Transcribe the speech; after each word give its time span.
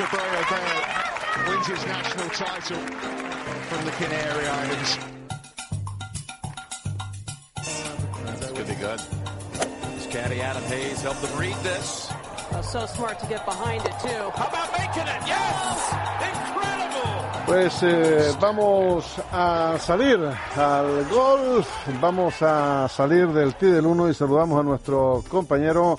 Cabrera 0.00 0.44
there 0.48 1.46
wins 1.46 1.66
his 1.66 1.84
national 1.84 2.30
title 2.30 2.78
from 3.68 3.84
the 3.84 3.90
Canary 4.00 4.46
Islands. 4.46 4.98
That's 8.24 8.52
gonna 8.52 8.64
be 8.64 8.80
good. 8.80 9.00
This 9.96 10.06
caddy 10.06 10.40
Adam 10.40 10.62
Hayes 10.72 11.02
helped 11.02 11.20
them 11.20 11.38
read 11.38 11.56
this. 11.56 12.08
Oh, 12.52 12.62
so 12.62 12.86
smart 12.86 13.20
to 13.20 13.26
get 13.26 13.44
behind 13.44 13.84
it 13.84 13.92
too. 14.00 14.22
How 14.40 14.48
about 14.48 14.72
making 14.72 15.04
it? 15.04 15.20
Yes! 15.28 15.92
Incredible! 16.32 17.44
Pues 17.44 17.82
eh, 17.82 18.34
vamos 18.40 19.04
a 19.30 19.76
salir 19.78 20.18
al 20.56 21.04
golf, 21.10 21.68
vamos 22.00 22.40
a 22.40 22.88
salir 22.88 23.28
del 23.28 23.54
T 23.54 23.66
del 23.66 23.84
1 23.84 24.08
y 24.08 24.14
saludamos 24.14 24.60
a 24.60 24.62
nuestro 24.62 25.22
compañero 25.28 25.98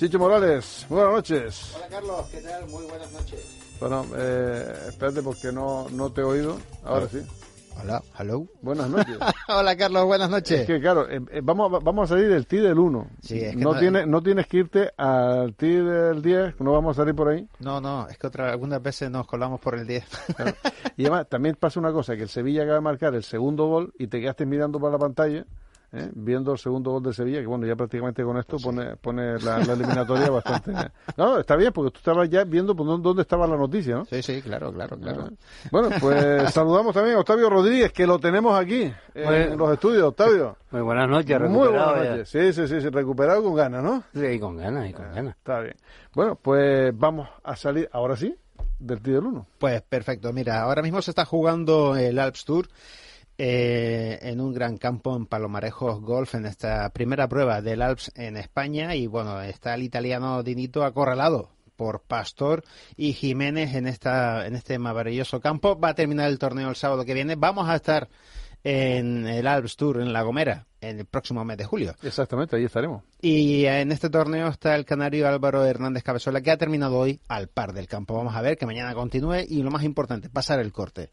Chicho 0.00 0.18
Morales. 0.18 0.86
Buenas 0.88 1.12
noches. 1.12 1.74
Hola 1.76 1.88
Carlos, 1.90 2.26
¿qué 2.30 2.40
tal? 2.40 2.66
Muy 2.68 2.84
buenas 2.86 3.12
noches. 3.12 3.76
Bueno, 3.78 4.06
eh, 4.16 4.74
espérate 4.88 5.22
porque 5.22 5.52
no, 5.52 5.88
no 5.90 6.10
te 6.10 6.22
he 6.22 6.24
oído. 6.24 6.56
Ahora 6.84 7.06
sí. 7.08 7.20
Hola, 7.82 8.02
hello. 8.18 8.46
Buenas 8.62 8.88
noches. 8.96 9.18
Hola 9.48 9.76
Carlos, 9.76 10.06
buenas 10.06 10.30
noches. 10.30 10.60
Es 10.62 10.66
que 10.66 10.80
claro, 10.80 11.06
eh, 11.06 11.20
eh, 11.30 11.40
vamos, 11.44 11.70
a, 11.74 11.78
vamos 11.84 12.10
a 12.10 12.14
salir 12.14 12.30
del 12.30 12.46
T 12.46 12.62
del 12.62 12.78
1. 12.78 13.10
Sí, 13.22 13.40
es 13.40 13.54
que 13.54 13.62
no, 13.62 13.74
no- 13.74 13.78
tienes, 13.78 14.06
no 14.06 14.22
tienes 14.22 14.46
que 14.46 14.56
irte 14.58 14.90
al 14.96 15.54
T 15.54 15.66
del 15.66 16.22
10, 16.22 16.60
no 16.60 16.72
vamos 16.72 16.96
a 16.96 17.02
salir 17.02 17.14
por 17.14 17.28
ahí. 17.28 17.46
No, 17.58 17.78
no, 17.82 18.08
es 18.08 18.16
que 18.16 18.26
otra, 18.26 18.50
algunas 18.52 18.82
veces 18.82 19.10
nos 19.10 19.26
colamos 19.26 19.60
por 19.60 19.74
el 19.74 19.86
10. 19.86 20.04
Claro. 20.34 20.54
Y 20.96 21.02
además 21.04 21.28
también 21.28 21.56
pasa 21.58 21.78
una 21.78 21.92
cosa, 21.92 22.16
que 22.16 22.22
el 22.22 22.28
Sevilla 22.30 22.62
acaba 22.62 22.76
de 22.76 22.80
marcar 22.82 23.14
el 23.14 23.22
segundo 23.24 23.66
gol 23.66 23.92
y 23.98 24.06
te 24.06 24.20
quedaste 24.20 24.44
mirando 24.46 24.78
para 24.80 24.92
la 24.92 24.98
pantalla, 24.98 25.46
¿eh? 25.92 26.10
viendo 26.14 26.52
el 26.52 26.58
segundo 26.58 26.92
gol 26.92 27.02
de 27.02 27.12
Sevilla, 27.12 27.40
que 27.40 27.46
bueno, 27.46 27.66
ya 27.66 27.76
prácticamente 27.76 28.22
con 28.22 28.38
esto 28.38 28.58
pone, 28.58 28.96
pone 28.96 29.38
la, 29.38 29.58
la 29.58 29.72
eliminatoria 29.72 30.30
bastante... 30.30 30.72
No, 31.16 31.38
está 31.38 31.56
bien, 31.56 31.72
porque 31.72 31.90
tú 31.90 31.98
estabas 31.98 32.28
ya 32.28 32.44
viendo 32.44 32.74
por 32.74 32.86
dónde, 32.86 33.22
estaba 33.22 33.46
la 33.46 33.56
noticia, 33.56 33.96
¿no? 33.96 34.04
Sí, 34.04 34.22
sí, 34.22 34.42
claro, 34.42 34.72
claro, 34.72 34.98
claro. 34.98 35.28
Bueno, 35.70 35.90
pues 36.00 36.52
saludamos 36.52 36.94
también 36.94 37.16
a 37.16 37.20
Octavio 37.20 37.50
Rodríguez, 37.50 37.92
que 37.92 38.06
lo 38.06 38.18
tenemos 38.18 38.58
aquí 38.58 38.92
en 39.14 39.56
los 39.56 39.72
estudios. 39.72 40.04
Octavio. 40.04 40.56
Muy 40.70 40.82
buenas 40.82 41.08
noches, 41.08 41.40
Muy 41.40 41.68
buenas 41.68 41.94
ya. 41.94 42.10
noches. 42.10 42.28
Sí, 42.28 42.52
sí, 42.52 42.66
sí, 42.68 42.80
sí, 42.80 42.88
recuperado 42.88 43.42
con 43.42 43.54
ganas, 43.54 43.82
¿no? 43.82 44.02
Sí, 44.14 44.38
con 44.38 44.56
ganas, 44.56 44.88
y 44.88 44.92
con 44.92 45.12
ganas. 45.12 45.36
Está 45.36 45.60
bien. 45.60 45.76
Bueno, 46.14 46.38
pues 46.40 46.96
vamos 46.96 47.28
a 47.42 47.56
salir, 47.56 47.88
ahora 47.92 48.16
sí, 48.16 48.34
del 48.78 49.00
T 49.00 49.10
del 49.10 49.26
1. 49.26 49.46
Pues 49.58 49.82
perfecto, 49.82 50.32
mira, 50.32 50.62
ahora 50.62 50.82
mismo 50.82 51.02
se 51.02 51.10
está 51.10 51.24
jugando 51.24 51.96
el 51.96 52.18
Alps 52.18 52.44
Tour 52.44 52.68
eh, 53.42 54.18
en 54.20 54.38
un 54.38 54.52
gran 54.52 54.76
campo 54.76 55.16
en 55.16 55.24
Palomarejos 55.24 56.02
Golf 56.02 56.34
en 56.34 56.44
esta 56.44 56.90
primera 56.90 57.26
prueba 57.26 57.62
del 57.62 57.80
Alps 57.80 58.12
en 58.14 58.36
España 58.36 58.94
y 58.94 59.06
bueno, 59.06 59.40
está 59.40 59.72
el 59.72 59.82
italiano 59.82 60.42
Dinito 60.42 60.84
acorralado 60.84 61.48
por 61.74 62.02
Pastor 62.02 62.62
y 62.98 63.14
Jiménez 63.14 63.74
en 63.74 63.86
esta 63.86 64.46
en 64.46 64.56
este 64.56 64.78
maravilloso 64.78 65.40
campo. 65.40 65.80
Va 65.80 65.88
a 65.88 65.94
terminar 65.94 66.28
el 66.28 66.38
torneo 66.38 66.68
el 66.68 66.76
sábado 66.76 67.06
que 67.06 67.14
viene. 67.14 67.34
Vamos 67.34 67.66
a 67.66 67.76
estar 67.76 68.10
en 68.62 69.26
el 69.26 69.46
Alps 69.46 69.76
Tour 69.76 70.02
en 70.02 70.12
La 70.12 70.20
Gomera 70.20 70.66
en 70.80 70.98
el 70.98 71.06
próximo 71.06 71.44
mes 71.44 71.56
de 71.56 71.64
julio. 71.64 71.94
Exactamente, 72.02 72.56
ahí 72.56 72.64
estaremos. 72.64 73.02
Y 73.20 73.64
en 73.66 73.92
este 73.92 74.10
torneo 74.10 74.48
está 74.48 74.74
el 74.76 74.84
canario 74.84 75.28
Álvaro 75.28 75.64
Hernández 75.64 76.02
Cabezola, 76.02 76.40
que 76.40 76.50
ha 76.50 76.56
terminado 76.56 76.98
hoy 76.98 77.20
al 77.28 77.48
par 77.48 77.72
del 77.72 77.86
campo. 77.86 78.14
Vamos 78.14 78.34
a 78.34 78.42
ver 78.42 78.56
que 78.56 78.66
mañana 78.66 78.94
continúe 78.94 79.44
y 79.48 79.62
lo 79.62 79.70
más 79.70 79.82
importante, 79.82 80.30
pasar 80.30 80.60
el 80.60 80.72
corte. 80.72 81.10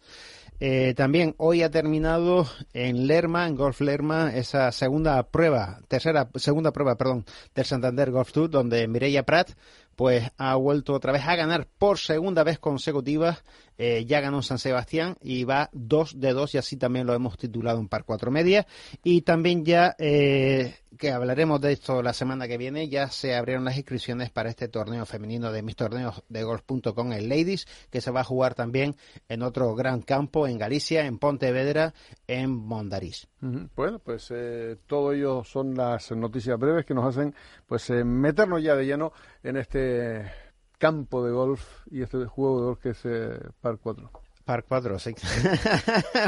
Eh, 0.59 0.93
también 0.95 1.35
hoy 1.37 1.61
ha 1.61 1.69
terminado 1.69 2.47
en 2.73 3.05
Lerma, 3.05 3.47
en 3.47 3.55
Golf 3.55 3.81
Lerma, 3.81 4.33
esa 4.33 4.71
segunda 4.71 5.21
prueba, 5.23 5.81
tercera, 5.87 6.29
segunda 6.35 6.71
prueba, 6.71 6.95
perdón, 6.97 7.25
del 7.53 7.65
Santander 7.65 8.09
Golf 8.11 8.31
Tour, 8.31 8.49
donde 8.49 8.87
Mireia 8.87 9.23
Prat 9.23 9.51
pues 9.97 10.29
ha 10.37 10.55
vuelto 10.55 10.93
otra 10.93 11.11
vez 11.11 11.23
a 11.25 11.35
ganar 11.35 11.67
por 11.79 11.97
segunda 11.97 12.43
vez 12.43 12.59
consecutiva. 12.59 13.39
Eh, 13.79 14.05
ya 14.05 14.21
ganó 14.21 14.43
San 14.43 14.59
Sebastián 14.59 15.17
y 15.21 15.43
va 15.43 15.69
2 15.73 16.19
de 16.19 16.33
2 16.33 16.53
y 16.53 16.57
así 16.59 16.77
también 16.77 17.07
lo 17.07 17.15
hemos 17.15 17.35
titulado 17.35 17.79
en 17.79 17.87
par 17.87 18.03
4 18.05 18.29
media. 18.29 18.67
Y 19.03 19.21
también 19.21 19.65
ya, 19.65 19.95
eh, 19.97 20.75
que 20.97 21.11
hablaremos 21.11 21.61
de 21.61 21.73
esto 21.73 22.01
la 22.01 22.13
semana 22.13 22.47
que 22.47 22.57
viene, 22.57 22.89
ya 22.89 23.09
se 23.09 23.35
abrieron 23.35 23.65
las 23.65 23.77
inscripciones 23.77 24.29
para 24.29 24.49
este 24.49 24.67
torneo 24.67 25.05
femenino 25.05 25.51
de 25.51 25.61
mis 25.61 25.75
torneos 25.75 26.23
de 26.29 26.43
golf.com 26.43 27.11
en 27.13 27.29
Ladies, 27.29 27.67
que 27.89 28.01
se 28.01 28.11
va 28.11 28.21
a 28.21 28.23
jugar 28.23 28.55
también 28.55 28.95
en 29.29 29.41
otro 29.41 29.75
gran 29.75 30.01
campo 30.01 30.47
en 30.47 30.57
Galicia, 30.57 31.05
en 31.05 31.19
Pontevedra, 31.19 31.93
en 32.27 32.51
Mondariz. 32.51 33.27
Bueno, 33.75 33.99
pues 33.99 34.31
eh, 34.31 34.77
todo 34.87 35.13
ello 35.13 35.43
son 35.43 35.75
las 35.75 36.11
noticias 36.11 36.57
breves 36.59 36.85
que 36.85 36.93
nos 36.93 37.05
hacen 37.05 37.35
pues 37.65 37.89
eh, 37.89 38.03
meternos 38.03 38.63
ya 38.63 38.75
de 38.75 38.85
lleno 38.85 39.13
en 39.43 39.57
este 39.57 40.31
campo 40.77 41.23
de 41.23 41.31
golf 41.31 41.85
y 41.91 42.01
este 42.01 42.25
juego 42.25 42.59
de 42.59 42.65
golf 42.65 42.79
que 42.79 42.89
es 42.89 43.05
eh, 43.05 43.39
Par 43.61 43.77
4. 43.77 44.26
Par 44.47 44.63
4, 44.63 44.97
sí. 44.97 45.13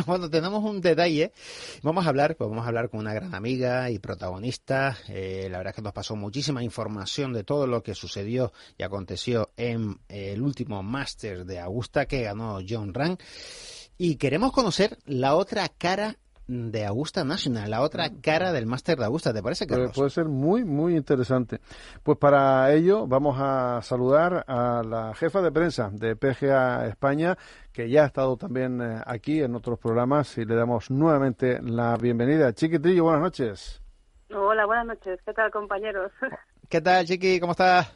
bueno, 0.06 0.30
tenemos 0.30 0.62
un 0.62 0.82
detalle. 0.82 1.32
Vamos 1.84 2.06
a 2.06 2.10
hablar, 2.10 2.36
pues 2.36 2.50
vamos 2.50 2.66
a 2.66 2.68
hablar 2.68 2.90
con 2.90 3.00
una 3.00 3.14
gran 3.14 3.34
amiga 3.34 3.90
y 3.92 4.00
protagonista. 4.00 4.98
Eh, 5.08 5.48
la 5.50 5.60
verdad 5.60 5.72
es 5.72 5.76
que 5.78 5.82
nos 5.82 5.94
pasó 5.94 6.18
muchísima 6.18 6.62
información 6.62 7.32
de 7.32 7.46
todo 7.46 7.66
lo 7.66 7.82
que 7.82 7.96
sucedió 7.96 8.52
y 8.78 8.84
aconteció 8.84 9.52
en 9.56 10.02
eh, 10.10 10.34
el 10.34 10.42
último 10.42 10.84
Masters 10.84 11.48
de 11.48 11.62
Augusta 11.62 12.08
que 12.08 12.24
ganó 12.24 12.60
John 12.68 12.94
Ram. 12.94 13.16
Y 13.98 14.18
queremos 14.18 14.52
conocer 14.52 14.98
la 15.06 15.36
otra 15.36 15.70
cara 15.70 16.18
de 16.52 16.84
Augusta 16.86 17.24
National, 17.24 17.70
la 17.70 17.82
otra 17.82 18.10
cara 18.24 18.52
del 18.52 18.66
Master 18.66 18.98
de 18.98 19.06
Augusta. 19.06 19.32
¿Te 19.32 19.44
parece, 19.44 19.68
Pues 19.68 19.78
Carlos? 19.78 19.96
puede 19.96 20.10
ser 20.10 20.26
muy, 20.26 20.66
muy 20.66 20.96
interesante. 20.96 21.60
Pues 22.02 22.18
para 22.18 22.74
ello 22.74 23.06
vamos 23.06 23.38
a 23.40 23.80
saludar 23.84 24.46
a 24.48 24.82
la 24.84 25.14
jefa 25.14 25.42
de 25.44 25.52
prensa 25.52 25.92
de 25.94 26.16
PGA 26.16 26.88
España, 26.88 27.38
que 27.72 27.88
ya 27.88 28.04
ha 28.04 28.08
estado 28.08 28.36
también 28.36 28.82
eh, 28.82 29.00
aquí 29.06 29.42
en 29.44 29.54
otros 29.54 29.78
programas 29.78 30.36
y 30.40 30.46
le 30.46 30.56
damos 30.56 30.90
nuevamente 30.90 31.62
la 31.62 31.96
bienvenida. 31.98 32.52
Chiquitrillo, 32.54 33.04
buenas 33.04 33.22
noches. 33.22 33.82
Hola, 34.34 34.66
buenas 34.66 34.88
noches. 34.88 35.20
¿Qué 35.24 35.34
tal, 35.34 35.52
compañeros? 35.52 36.12
¿Qué 36.68 36.82
tal, 36.82 37.06
Chiqui? 37.06 37.40
¿Cómo 37.40 37.52
estás? 37.52 37.96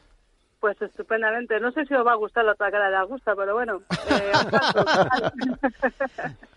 Pues 0.64 0.80
estupendamente. 0.80 1.60
No 1.60 1.70
sé 1.72 1.84
si 1.84 1.92
os 1.92 2.06
va 2.06 2.12
a 2.12 2.16
gustar 2.16 2.42
la 2.42 2.52
otra 2.52 2.70
cara 2.70 2.88
de 2.88 2.96
Augusta, 2.96 3.34
pero 3.36 3.52
bueno. 3.52 3.82
eh, 4.08 4.32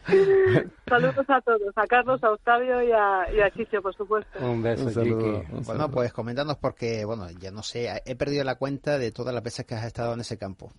Saludos 0.87 1.25
a 1.29 1.41
todos, 1.41 1.73
a 1.77 1.85
Carlos, 1.87 2.23
a 2.23 2.31
Octavio 2.31 2.81
y 2.83 2.93
a, 2.93 3.29
y 3.35 3.41
a 3.41 3.51
Chicho, 3.51 3.81
por 3.81 3.93
supuesto. 3.93 4.39
Un 4.39 4.63
beso, 4.63 4.85
Un 4.85 4.91
saludo. 4.93 5.41
Chiqui. 5.41 5.53
Un 5.53 5.63
Bueno, 5.63 5.91
pues 5.91 6.13
coméntanos 6.13 6.55
porque, 6.55 7.03
bueno, 7.03 7.25
ya 7.37 7.51
no 7.51 7.63
sé, 7.63 8.01
he 8.05 8.15
perdido 8.15 8.45
la 8.45 8.55
cuenta 8.55 8.97
de 8.97 9.11
todas 9.11 9.33
las 9.33 9.43
veces 9.43 9.65
que 9.65 9.75
has 9.75 9.83
estado 9.85 10.13
en 10.13 10.21
ese 10.21 10.37
campo. 10.37 10.71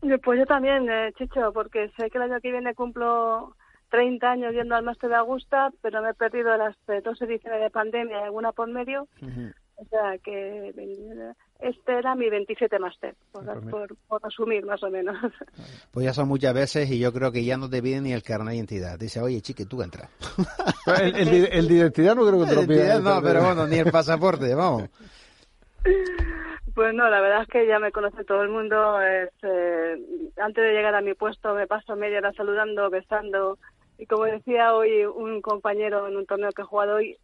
Eh, 0.00 0.16
Pues 0.24 0.38
yo 0.38 0.46
también, 0.46 0.88
eh, 0.88 1.12
Chicho, 1.18 1.52
porque 1.52 1.90
sé 1.98 2.08
que 2.08 2.16
el 2.16 2.24
año 2.24 2.40
que 2.40 2.52
viene 2.52 2.74
cumplo 2.74 3.54
30 3.90 4.30
años 4.30 4.54
yendo 4.54 4.76
al 4.76 4.84
máster 4.84 5.10
de 5.10 5.16
Augusta, 5.16 5.68
pero 5.82 6.00
me 6.00 6.08
he 6.08 6.14
perdido 6.14 6.56
las 6.56 6.74
eh, 6.88 7.02
dos 7.04 7.20
ediciones 7.20 7.60
de 7.60 7.68
pandemia 7.68 8.18
y 8.20 8.22
alguna 8.22 8.52
por 8.52 8.66
medio. 8.70 9.08
O 9.78 9.84
sea 9.90 10.16
que 10.24 10.68
eh, 10.70 11.32
este 11.60 11.98
era 11.98 12.14
mi 12.14 12.30
27 12.30 12.78
máster, 12.78 13.14
por, 13.30 13.44
Pues 13.44 13.58
por, 13.66 13.96
por 14.08 14.22
resumir 14.22 14.64
más 14.64 14.82
o 14.82 14.90
menos. 14.90 15.16
Pues 15.92 16.04
ya 16.06 16.12
son 16.14 16.28
muchas 16.28 16.52
veces 16.54 16.90
y 16.90 16.98
yo 16.98 17.12
creo 17.12 17.30
que 17.32 17.44
ya 17.44 17.56
no 17.56 17.68
te 17.70 17.82
piden 17.82 18.04
ni 18.04 18.12
el 18.12 18.22
carnet 18.22 18.48
de 18.50 18.56
identidad. 18.56 18.98
Dice, 18.98 19.20
oye, 19.20 19.40
chiqui, 19.40 19.64
tú 19.66 19.82
entra. 19.82 20.08
El, 21.02 21.16
el, 21.16 21.30
di- 21.30 21.48
el 21.50 21.68
de 21.68 21.74
identidad 21.74 22.14
no 22.16 22.26
creo 22.26 22.40
que 22.44 22.48
te 22.50 22.54
lo 22.54 22.66
pida. 22.66 23.00
no, 23.00 23.20
pero 23.22 23.42
bueno, 23.44 23.66
ni 23.66 23.76
el 23.78 23.90
pasaporte, 23.90 24.54
vamos. 24.54 24.88
Pues 26.74 26.92
no, 26.94 27.08
la 27.08 27.20
verdad 27.22 27.42
es 27.42 27.48
que 27.48 27.66
ya 27.66 27.78
me 27.78 27.92
conoce 27.92 28.24
todo 28.24 28.42
el 28.42 28.50
mundo. 28.50 29.00
Es, 29.00 29.30
eh, 29.42 29.96
antes 30.36 30.62
de 30.64 30.72
llegar 30.72 30.94
a 30.94 31.00
mi 31.00 31.14
puesto 31.14 31.54
me 31.54 31.66
paso 31.66 31.96
media 31.96 32.18
hora 32.18 32.32
saludando, 32.34 32.90
besando. 32.90 33.58
Y 33.98 34.04
como 34.06 34.24
decía 34.24 34.74
hoy 34.74 35.06
un 35.06 35.40
compañero 35.40 36.06
en 36.06 36.16
un 36.16 36.26
torneo 36.26 36.50
que 36.52 36.60
he 36.62 36.66
jugado 36.66 36.96
hoy, 36.96 37.16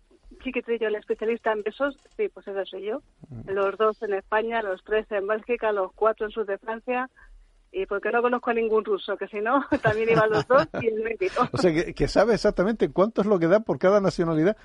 Chiquitrillo, 0.43 0.89
el 0.89 0.97
especialista 0.97 1.53
en 1.53 1.63
besos, 1.63 1.97
sí, 2.17 2.29
pues 2.29 2.47
ese 2.47 2.65
soy 2.67 2.85
yo. 2.87 3.03
Los 3.47 3.77
dos 3.79 4.03
en 4.03 4.15
España, 4.15 4.63
los 4.63 4.83
tres 4.85 5.11
en 5.11 5.27
Bélgica, 5.27 5.73
los 5.73 5.93
cuatro 5.93 6.27
en 6.27 6.33
sur 6.33 6.47
de 6.47 6.59
Francia. 6.59 7.09
Y 7.75 7.87
porque 7.87 8.11
no 8.11 8.21
conozco 8.21 8.51
a 8.51 8.55
ningún 8.55 8.85
ruso, 8.85 9.17
que 9.17 9.29
si 9.29 9.41
no, 9.41 9.65
también 9.83 10.11
iban 10.11 10.31
los 10.31 10.47
dos 10.47 10.69
y 10.81 10.89
el 10.89 11.03
médico. 11.03 11.49
O 11.53 11.57
sea, 11.57 11.73
que, 11.73 11.95
que 11.95 12.07
sabe 12.07 12.35
exactamente 12.35 12.93
cuánto 12.93 13.23
es 13.23 13.27
lo 13.27 13.39
que 13.39 13.49
da 13.49 13.61
por 13.61 13.79
cada 13.79 14.01
nacionalidad. 14.01 14.57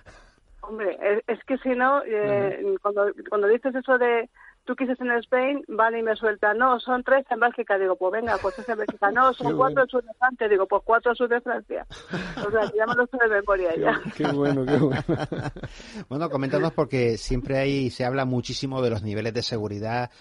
Hombre, 0.61 0.97
es, 1.01 1.23
es 1.27 1.43
que 1.45 1.57
si 1.59 1.69
no, 1.69 2.03
eh, 2.05 2.75
cuando, 2.81 3.05
cuando 3.29 3.47
dices 3.47 3.73
eso 3.73 3.97
de 3.97 4.29
tú 4.67 4.75
quieres 4.75 4.99
en 4.99 5.09
Spain, 5.11 5.63
vale 5.69 5.99
y 5.99 6.03
me 6.03 6.15
suelta, 6.15 6.53
no, 6.53 6.79
son 6.81 7.01
tres 7.01 7.25
en 7.31 7.39
Bélgica, 7.39 7.79
digo, 7.79 7.95
pues 7.95 8.11
venga, 8.11 8.37
pues 8.41 8.59
es 8.59 8.67
en 8.67 8.77
Bélgica, 8.77 9.09
no, 9.11 9.33
son 9.33 9.47
Qué 9.47 9.53
cuatro 9.55 9.75
bueno. 9.75 9.81
en 9.83 9.87
sur 9.87 10.03
de 10.03 10.13
Francia, 10.19 10.47
digo, 10.49 10.67
pues 10.67 10.83
cuatro 10.85 11.11
en 11.11 11.15
sur 11.15 11.29
de 11.29 11.41
Francia. 11.41 11.87
O 12.45 12.51
sea, 12.51 12.69
que 12.69 12.77
ya 12.77 12.85
me 12.85 12.95
lo 12.95 13.07
sé 13.07 13.17
de 13.17 13.29
memoria 13.29 13.75
ya. 13.77 14.01
Qué 14.15 14.27
bueno, 14.27 14.65
qué 14.65 14.77
bueno. 14.77 15.03
Bueno, 16.09 16.29
coméntanos 16.29 16.73
porque 16.73 17.17
siempre 17.17 17.57
hay, 17.57 17.89
se 17.89 18.03
habla 18.03 18.25
muchísimo 18.25 18.81
de 18.81 18.89
los 18.89 19.03
niveles 19.03 19.33
de 19.33 19.41
seguridad, 19.41 20.11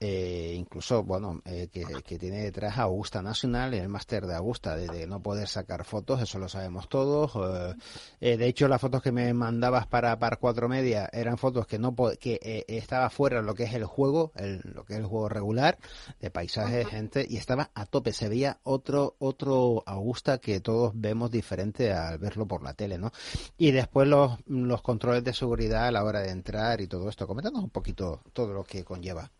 eh, 0.00 0.54
incluso, 0.56 1.02
bueno, 1.02 1.40
eh, 1.44 1.68
que, 1.72 1.84
que 2.04 2.18
tiene 2.18 2.42
detrás 2.42 2.78
Augusta 2.78 3.20
National, 3.22 3.74
el 3.74 3.88
máster 3.88 4.26
de 4.26 4.34
Augusta, 4.36 4.76
de, 4.76 4.86
de 4.86 5.06
no 5.06 5.20
poder 5.20 5.48
sacar 5.48 5.84
fotos, 5.84 6.22
eso 6.22 6.38
lo 6.38 6.48
sabemos 6.48 6.88
todos. 6.88 7.32
eh, 7.36 7.74
eh, 8.20 8.36
de 8.36 8.46
hecho, 8.46 8.68
las 8.68 8.80
fotos 8.80 9.02
que 9.02 9.12
me 9.12 9.32
mandabas 9.34 9.86
para 9.86 10.18
Par 10.18 10.38
4 10.38 10.68
Media 10.68 11.08
eran 11.12 11.36
fotos 11.38 11.66
que 11.66 11.78
no 11.78 11.94
que 12.20 12.38
eh, 12.42 12.64
estaba 12.68 13.10
fuera 13.10 13.42
lo 13.42 13.54
que 13.54 13.64
es 13.64 13.74
el 13.74 13.84
juego, 13.84 14.32
el- 14.36 14.60
lo 14.74 14.84
que 14.84 14.94
es 14.94 14.98
el 15.00 15.06
juego 15.06 15.28
regular, 15.28 15.78
de 16.20 16.30
paisajes, 16.30 16.86
gente, 16.86 17.26
y 17.28 17.36
estaba 17.36 17.70
a 17.74 17.86
tope. 17.86 18.12
Se 18.12 18.28
veía 18.28 18.58
otro, 18.62 19.16
otro 19.18 19.82
Augusta 19.86 20.38
que 20.38 20.60
todos 20.60 20.92
vemos 20.94 21.30
diferente 21.30 21.92
al 21.92 22.18
verlo 22.18 22.46
por 22.46 22.62
la 22.62 22.74
tele, 22.74 22.98
¿no? 22.98 23.10
Y 23.56 23.72
después 23.72 24.06
los, 24.08 24.38
los 24.46 24.82
controles 24.82 25.24
de 25.24 25.32
seguridad 25.32 25.86
a 25.86 25.90
la 25.92 26.04
hora 26.04 26.20
de 26.20 26.30
entrar 26.30 26.80
y 26.80 26.86
todo 26.86 27.08
esto. 27.08 27.26
Coméntanos 27.26 27.62
un 27.64 27.70
poquito 27.70 28.22
todo 28.32 28.52
lo 28.52 28.64
que 28.64 28.84
conlleva. 28.84 29.30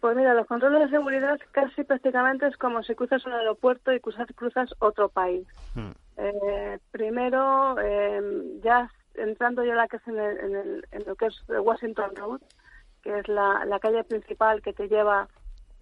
Pues 0.00 0.16
mira, 0.16 0.34
los 0.34 0.46
controles 0.46 0.80
de 0.90 0.96
seguridad 0.96 1.38
casi 1.52 1.84
prácticamente 1.84 2.46
es 2.46 2.56
como 2.56 2.82
si 2.82 2.94
cruzas 2.94 3.24
un 3.26 3.32
aeropuerto 3.32 3.92
y 3.92 4.00
cruzas, 4.00 4.26
cruzas 4.34 4.74
otro 4.78 5.08
país. 5.08 5.46
Hmm. 5.74 5.92
Eh, 6.16 6.78
primero, 6.90 7.76
eh, 7.80 8.20
ya 8.62 8.90
entrando 9.14 9.64
ya 9.64 9.74
la 9.74 9.86
que 9.88 9.96
es 9.98 10.06
en, 10.08 10.18
el- 10.18 10.38
en, 10.40 10.56
el- 10.56 10.86
en 10.90 11.04
lo 11.06 11.14
que 11.14 11.26
es 11.26 11.42
Washington 11.48 12.16
Road, 12.16 12.40
que 13.02 13.18
es 13.18 13.28
la, 13.28 13.64
la 13.64 13.78
calle 13.78 14.02
principal 14.04 14.62
que 14.62 14.72
te 14.72 14.88
lleva, 14.88 15.28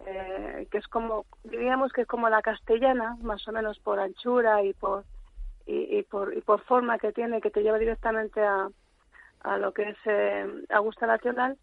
eh, 0.05 0.67
que 0.69 0.77
es 0.77 0.87
como, 0.87 1.25
diríamos 1.43 1.91
que 1.91 2.01
es 2.01 2.07
como 2.07 2.29
la 2.29 2.41
castellana, 2.41 3.17
más 3.21 3.47
o 3.47 3.51
menos 3.51 3.79
por 3.79 3.99
anchura 3.99 4.61
y 4.63 4.73
por 4.73 5.05
y, 5.65 5.97
y 5.97 6.03
por 6.03 6.35
y 6.37 6.41
por 6.41 6.61
forma 6.61 6.99
que 6.99 7.11
tiene, 7.11 7.41
que 7.41 7.49
te 7.49 7.63
lleva 7.63 7.79
directamente 7.79 8.41
a, 8.43 8.69
a 9.41 9.57
lo 9.57 9.73
que 9.73 9.89
es 9.89 9.97
eh, 10.05 10.45
Augusta 10.69 11.07
Nacional, 11.07 11.57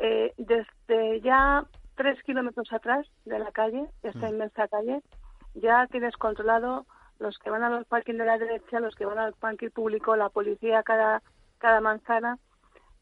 eh, 0.00 0.32
desde 0.36 1.20
ya 1.20 1.64
tres 1.94 2.22
kilómetros 2.22 2.72
atrás 2.72 3.06
de 3.24 3.38
la 3.38 3.52
calle, 3.52 3.86
de 4.02 4.08
esta 4.08 4.28
inmensa 4.28 4.68
calle, 4.68 5.02
ya 5.54 5.86
tienes 5.86 6.16
controlado 6.16 6.86
los 7.18 7.38
que 7.38 7.50
van 7.50 7.62
a 7.62 7.70
los 7.70 7.86
parking 7.86 8.14
de 8.14 8.24
la 8.24 8.38
derecha, 8.38 8.80
los 8.80 8.94
que 8.94 9.06
van 9.06 9.18
al 9.18 9.34
parking 9.34 9.70
público, 9.70 10.16
la 10.16 10.28
policía 10.28 10.82
cada, 10.82 11.22
cada 11.58 11.80
manzana. 11.80 12.38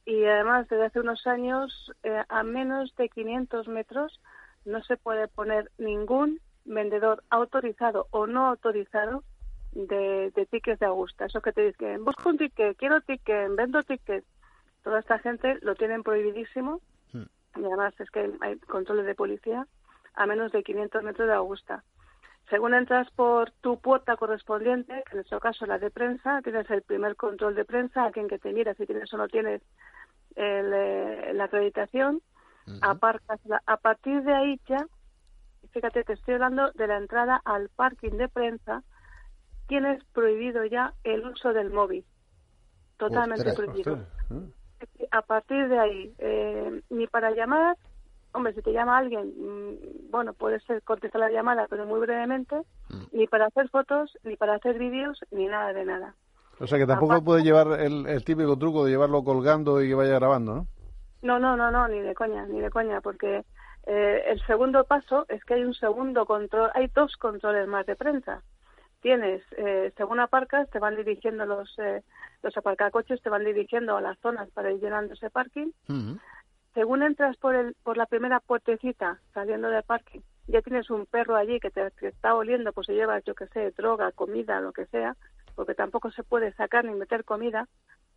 Y 0.04 0.24
además, 0.24 0.68
desde 0.68 0.86
hace 0.86 1.00
unos 1.00 1.26
años, 1.26 1.92
eh, 2.02 2.22
a 2.28 2.42
menos 2.42 2.94
de 2.96 3.08
500 3.08 3.68
metros, 3.68 4.20
no 4.64 4.82
se 4.82 4.96
puede 4.96 5.28
poner 5.28 5.70
ningún 5.78 6.40
vendedor 6.64 7.24
autorizado 7.30 8.06
o 8.10 8.26
no 8.26 8.46
autorizado 8.46 9.24
de, 9.72 10.30
de 10.34 10.46
tickets 10.46 10.80
de 10.80 10.86
Augusta. 10.86 11.26
Eso 11.26 11.40
que 11.40 11.52
te 11.52 11.62
dicen, 11.62 12.04
busco 12.04 12.28
un 12.28 12.38
ticket, 12.38 12.76
quiero 12.76 13.00
ticket, 13.00 13.54
vendo 13.56 13.82
ticket. 13.82 14.24
Toda 14.82 15.00
esta 15.00 15.18
gente 15.18 15.58
lo 15.62 15.74
tienen 15.74 16.02
prohibidísimo 16.02 16.80
y 17.56 17.64
además 17.64 17.94
es 17.98 18.10
que 18.10 18.30
hay 18.40 18.58
controles 18.60 19.06
de 19.06 19.14
policía 19.14 19.66
a 20.14 20.26
menos 20.26 20.52
de 20.52 20.62
500 20.62 21.02
metros 21.02 21.28
de 21.28 21.34
Augusta. 21.34 21.84
Según 22.50 22.74
entras 22.74 23.10
por 23.12 23.50
tu 23.62 23.80
puerta 23.80 24.16
correspondiente, 24.16 24.92
que 25.04 25.12
en 25.12 25.16
nuestro 25.18 25.40
caso 25.40 25.64
la 25.64 25.78
de 25.78 25.90
prensa, 25.90 26.42
tienes 26.42 26.68
el 26.70 26.82
primer 26.82 27.16
control 27.16 27.54
de 27.54 27.64
prensa, 27.64 28.04
a 28.06 28.10
quien 28.12 28.28
que 28.28 28.38
te 28.38 28.52
mira 28.52 28.74
si 28.74 28.84
tienes 28.86 29.12
o 29.14 29.16
no 29.16 29.28
tienes 29.28 29.62
el, 30.34 30.72
eh, 30.72 31.32
la 31.34 31.44
acreditación, 31.44 32.20
aparcas 32.80 33.40
la- 33.44 33.62
a 33.66 33.76
partir 33.76 34.22
de 34.22 34.34
ahí 34.34 34.60
ya, 34.66 34.86
fíjate, 35.70 36.04
te 36.04 36.14
estoy 36.14 36.34
hablando 36.34 36.72
de 36.72 36.86
la 36.86 36.96
entrada 36.96 37.40
al 37.44 37.68
parking 37.70 38.12
de 38.18 38.28
prensa, 38.28 38.82
tienes 39.66 40.02
prohibido 40.12 40.64
ya 40.64 40.94
el 41.04 41.24
uso 41.26 41.52
del 41.52 41.70
móvil, 41.70 42.04
totalmente 42.98 43.50
Ostras, 43.50 43.56
prohibido 43.56 43.92
Ostras. 43.94 44.52
A 45.10 45.22
partir 45.22 45.68
de 45.68 45.78
ahí, 45.78 46.14
eh, 46.18 46.80
ni 46.90 47.06
para 47.06 47.30
llamadas, 47.32 47.78
hombre, 48.32 48.52
si 48.54 48.62
te 48.62 48.72
llama 48.72 48.98
alguien, 48.98 49.28
mm, 49.36 50.10
bueno, 50.10 50.32
puede 50.32 50.60
ser 50.60 50.82
contestar 50.82 51.20
la 51.20 51.30
llamada, 51.30 51.66
pero 51.68 51.86
muy 51.86 52.00
brevemente, 52.00 52.56
ni 53.12 53.26
para 53.26 53.46
hacer 53.46 53.68
fotos, 53.68 54.16
ni 54.24 54.36
para 54.36 54.54
hacer 54.54 54.78
vídeos, 54.78 55.18
ni 55.30 55.46
nada 55.46 55.72
de 55.72 55.84
nada. 55.84 56.14
O 56.60 56.66
sea 56.66 56.78
que 56.78 56.86
tampoco 56.86 57.12
Aparte- 57.14 57.24
puede 57.24 57.42
llevar 57.42 57.80
el, 57.80 58.06
el 58.06 58.24
típico 58.24 58.56
truco 58.56 58.84
de 58.84 58.90
llevarlo 58.92 59.24
colgando 59.24 59.82
y 59.82 59.88
que 59.88 59.94
vaya 59.94 60.14
grabando, 60.14 60.54
¿no? 60.54 60.66
No, 61.22 61.38
no, 61.38 61.56
no, 61.56 61.70
no, 61.70 61.88
ni 61.88 62.00
de 62.00 62.14
coña, 62.14 62.46
ni 62.46 62.60
de 62.60 62.70
coña, 62.70 63.00
porque 63.00 63.44
eh, 63.86 64.22
el 64.26 64.40
segundo 64.46 64.84
paso 64.84 65.24
es 65.28 65.44
que 65.44 65.54
hay 65.54 65.64
un 65.64 65.74
segundo 65.74 66.24
control, 66.26 66.70
hay 66.74 66.88
dos 66.94 67.16
controles 67.16 67.66
más 67.68 67.84
de 67.86 67.96
prensa. 67.96 68.42
Tienes, 69.02 69.42
eh, 69.56 69.92
según 69.96 70.20
aparcas, 70.20 70.70
te 70.70 70.78
van 70.78 70.96
dirigiendo 70.96 71.44
los, 71.44 71.76
eh, 71.78 72.02
los 72.42 72.56
aparcacoches, 72.56 73.20
te 73.20 73.30
van 73.30 73.44
dirigiendo 73.44 73.96
a 73.96 74.00
las 74.00 74.16
zonas 74.20 74.48
para 74.50 74.70
ir 74.70 74.80
llenando 74.80 75.14
ese 75.14 75.28
parking. 75.28 75.72
Según 76.72 77.02
entras 77.02 77.36
por 77.36 77.54
el 77.54 77.74
por 77.82 77.98
la 77.98 78.06
primera 78.06 78.40
puertecita 78.40 79.18
saliendo 79.34 79.68
del 79.68 79.82
parque, 79.82 80.22
ya 80.46 80.62
tienes 80.62 80.88
un 80.88 81.04
perro 81.04 81.36
allí 81.36 81.60
que 81.60 81.70
te, 81.70 81.90
te 81.90 82.08
está 82.08 82.34
oliendo, 82.34 82.72
pues 82.72 82.86
si 82.86 82.94
llevas, 82.94 83.22
yo 83.24 83.34
que 83.34 83.46
sé, 83.48 83.72
droga, 83.72 84.12
comida, 84.12 84.60
lo 84.60 84.72
que 84.72 84.86
sea, 84.86 85.16
porque 85.54 85.74
tampoco 85.74 86.10
se 86.12 86.22
puede 86.22 86.52
sacar 86.52 86.84
ni 86.84 86.94
meter 86.94 87.24
comida 87.24 87.68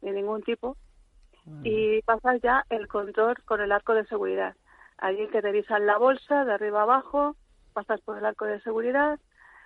de 0.01 0.11
ningún 0.11 0.43
tipo. 0.43 0.77
Y 1.63 2.01
pasas 2.03 2.41
ya 2.41 2.65
el 2.69 2.87
control 2.87 3.35
con 3.45 3.61
el 3.61 3.71
arco 3.71 3.93
de 3.93 4.05
seguridad. 4.05 4.55
Allí 4.97 5.27
te 5.27 5.41
revisan 5.41 5.85
la 5.85 5.97
bolsa 5.97 6.43
de 6.43 6.53
arriba 6.53 6.81
abajo, 6.81 7.35
pasas 7.73 8.01
por 8.01 8.17
el 8.17 8.25
arco 8.25 8.45
de 8.45 8.59
seguridad, 8.61 9.19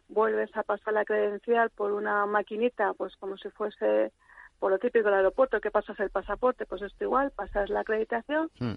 vuelves 0.09 0.49
a 0.57 0.63
pasar 0.63 0.93
la 0.93 1.05
credencial 1.05 1.69
por 1.69 1.91
una 1.93 2.25
maquinita, 2.25 2.93
pues 2.93 3.15
como 3.17 3.37
si 3.37 3.49
fuese 3.51 4.11
por 4.59 4.71
lo 4.71 4.79
típico 4.79 5.05
del 5.05 5.13
aeropuerto, 5.19 5.61
que 5.61 5.71
pasas 5.71 5.97
el 6.01 6.09
pasaporte, 6.09 6.65
pues 6.65 6.81
esto 6.81 7.03
igual, 7.05 7.31
pasas 7.31 7.69
la 7.69 7.79
acreditación 7.81 8.49
Mm. 8.59 8.73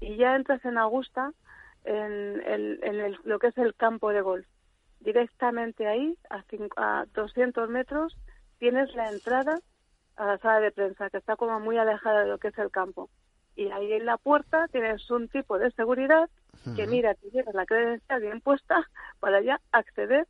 y 0.00 0.16
ya 0.16 0.34
entras 0.36 0.64
en 0.64 0.78
Augusta, 0.78 1.32
en, 1.84 2.40
el- 2.46 2.78
en 2.82 3.00
el- 3.00 3.18
lo 3.24 3.38
que 3.38 3.48
es 3.48 3.58
el 3.58 3.74
campo 3.74 4.10
de 4.10 4.22
golf. 4.22 4.46
Directamente 5.00 5.86
ahí, 5.86 6.16
a, 6.30 6.42
cin- 6.44 6.70
a 6.76 7.04
200 7.14 7.68
metros, 7.68 8.16
tienes 8.58 8.94
la 8.94 9.08
entrada 9.10 9.58
a 10.16 10.26
la 10.26 10.38
sala 10.38 10.60
de 10.60 10.70
prensa, 10.72 11.08
que 11.10 11.16
está 11.18 11.36
como 11.36 11.58
muy 11.60 11.78
alejada 11.78 12.20
de 12.20 12.28
lo 12.28 12.38
que 12.38 12.48
es 12.48 12.58
el 12.58 12.70
campo. 12.70 13.08
Y 13.56 13.70
ahí 13.70 13.92
en 13.94 14.04
la 14.06 14.16
puerta 14.18 14.68
tienes 14.68 15.10
un 15.10 15.28
tipo 15.28 15.58
de 15.58 15.70
seguridad 15.72 16.28
que 16.76 16.86
mira 16.86 17.14
que 17.14 17.30
llevas 17.30 17.54
la 17.54 17.64
credencial 17.66 18.20
bien 18.20 18.40
puesta 18.42 18.86
para 19.20 19.40
ya 19.40 19.60
acceder 19.72 20.26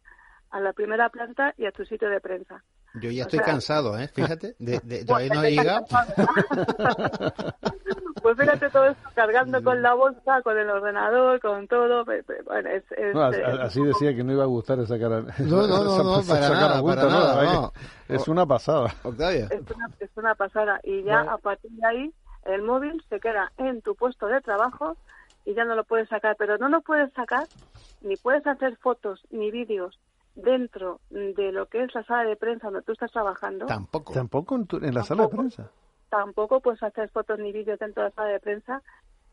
a 0.50 0.60
la 0.60 0.72
primera 0.72 1.08
planta 1.10 1.54
y 1.56 1.66
a 1.66 1.72
tu 1.72 1.84
sitio 1.84 2.08
de 2.10 2.20
prensa. 2.20 2.62
Yo 2.94 3.10
ya 3.10 3.22
O 3.22 3.26
estoy 3.26 3.38
sea- 3.38 3.46
cansado, 3.46 3.96
¿eh? 3.98 4.08
Fíjate, 4.08 4.56
de, 4.58 4.80
de- 4.82 5.04
todavía 5.04 5.28
no 5.28 5.40
Bueno, 5.40 5.44
he 5.48 5.50
llegado. 5.52 5.84
pues 8.22 8.36
fíjate 8.36 8.68
todo 8.70 8.84
esto 8.86 9.08
cargando 9.14 9.62
con 9.62 9.80
la 9.80 9.94
bolsa, 9.94 10.42
con 10.42 10.58
el 10.58 10.68
ordenador, 10.68 11.40
con 11.40 11.66
todo. 11.68 12.04
Bueno, 12.04 12.68
es, 12.68 12.84
No, 13.14 13.32
eh, 13.32 13.44
así 13.62 13.82
decía 13.82 14.14
que 14.14 14.24
no 14.24 14.32
iba 14.32 14.42
a 14.42 14.46
gustar 14.46 14.78
esa 14.80 14.98
cara. 14.98 15.20
No, 15.38 15.66
no, 15.66 15.84
no, 15.84 16.02
no, 16.02 16.22
para 16.28 16.48
nada, 16.50 16.82
para 16.82 17.02
¿no? 17.02 17.10
nada, 17.10 17.44
no. 17.54 17.72
Es 18.08 18.26
una 18.28 18.44
pasada. 18.46 18.92
Octavia. 19.04 19.46
es 19.50 19.70
una, 19.74 19.88
es 20.00 20.10
una 20.16 20.34
pasada. 20.34 20.80
Y 20.82 21.02
ya 21.04 21.18
Bueno. 21.18 21.32
a 21.32 21.38
partir 21.38 21.70
de 21.70 21.86
ahí, 21.86 22.12
el 22.44 22.62
móvil 22.62 23.02
se 23.08 23.20
queda 23.20 23.52
en 23.58 23.82
tu 23.82 23.94
puesto 23.94 24.26
de 24.26 24.40
trabajo 24.40 24.96
y 25.44 25.54
ya 25.54 25.64
no 25.64 25.74
lo 25.76 25.84
puedes 25.84 26.08
sacar. 26.08 26.34
Pero 26.38 26.58
no 26.58 26.68
lo 26.68 26.80
puedes 26.82 27.12
sacar, 27.12 27.46
ni 28.02 28.16
puedes 28.16 28.46
hacer 28.46 28.76
fotos 28.78 29.20
ni 29.30 29.50
vídeos 29.50 29.98
dentro 30.40 31.00
de 31.10 31.52
lo 31.52 31.66
que 31.66 31.82
es 31.84 31.94
la 31.94 32.02
sala 32.04 32.28
de 32.28 32.36
prensa 32.36 32.66
donde 32.68 32.82
tú 32.82 32.92
estás 32.92 33.12
trabajando. 33.12 33.66
Tampoco. 33.66 34.12
Tampoco 34.12 34.56
en, 34.56 34.66
tu- 34.66 34.76
en 34.78 34.94
la 34.94 35.02
sala 35.04 35.24
de 35.24 35.28
prensa. 35.36 35.70
tampoco 36.08 36.60
puedes 36.60 36.82
hacer 36.82 37.08
fotos 37.10 37.38
ni 37.38 37.52
vídeos 37.52 37.78
dentro 37.78 38.02
de 38.02 38.08
la 38.10 38.14
sala 38.14 38.28
de 38.30 38.40
prensa, 38.40 38.82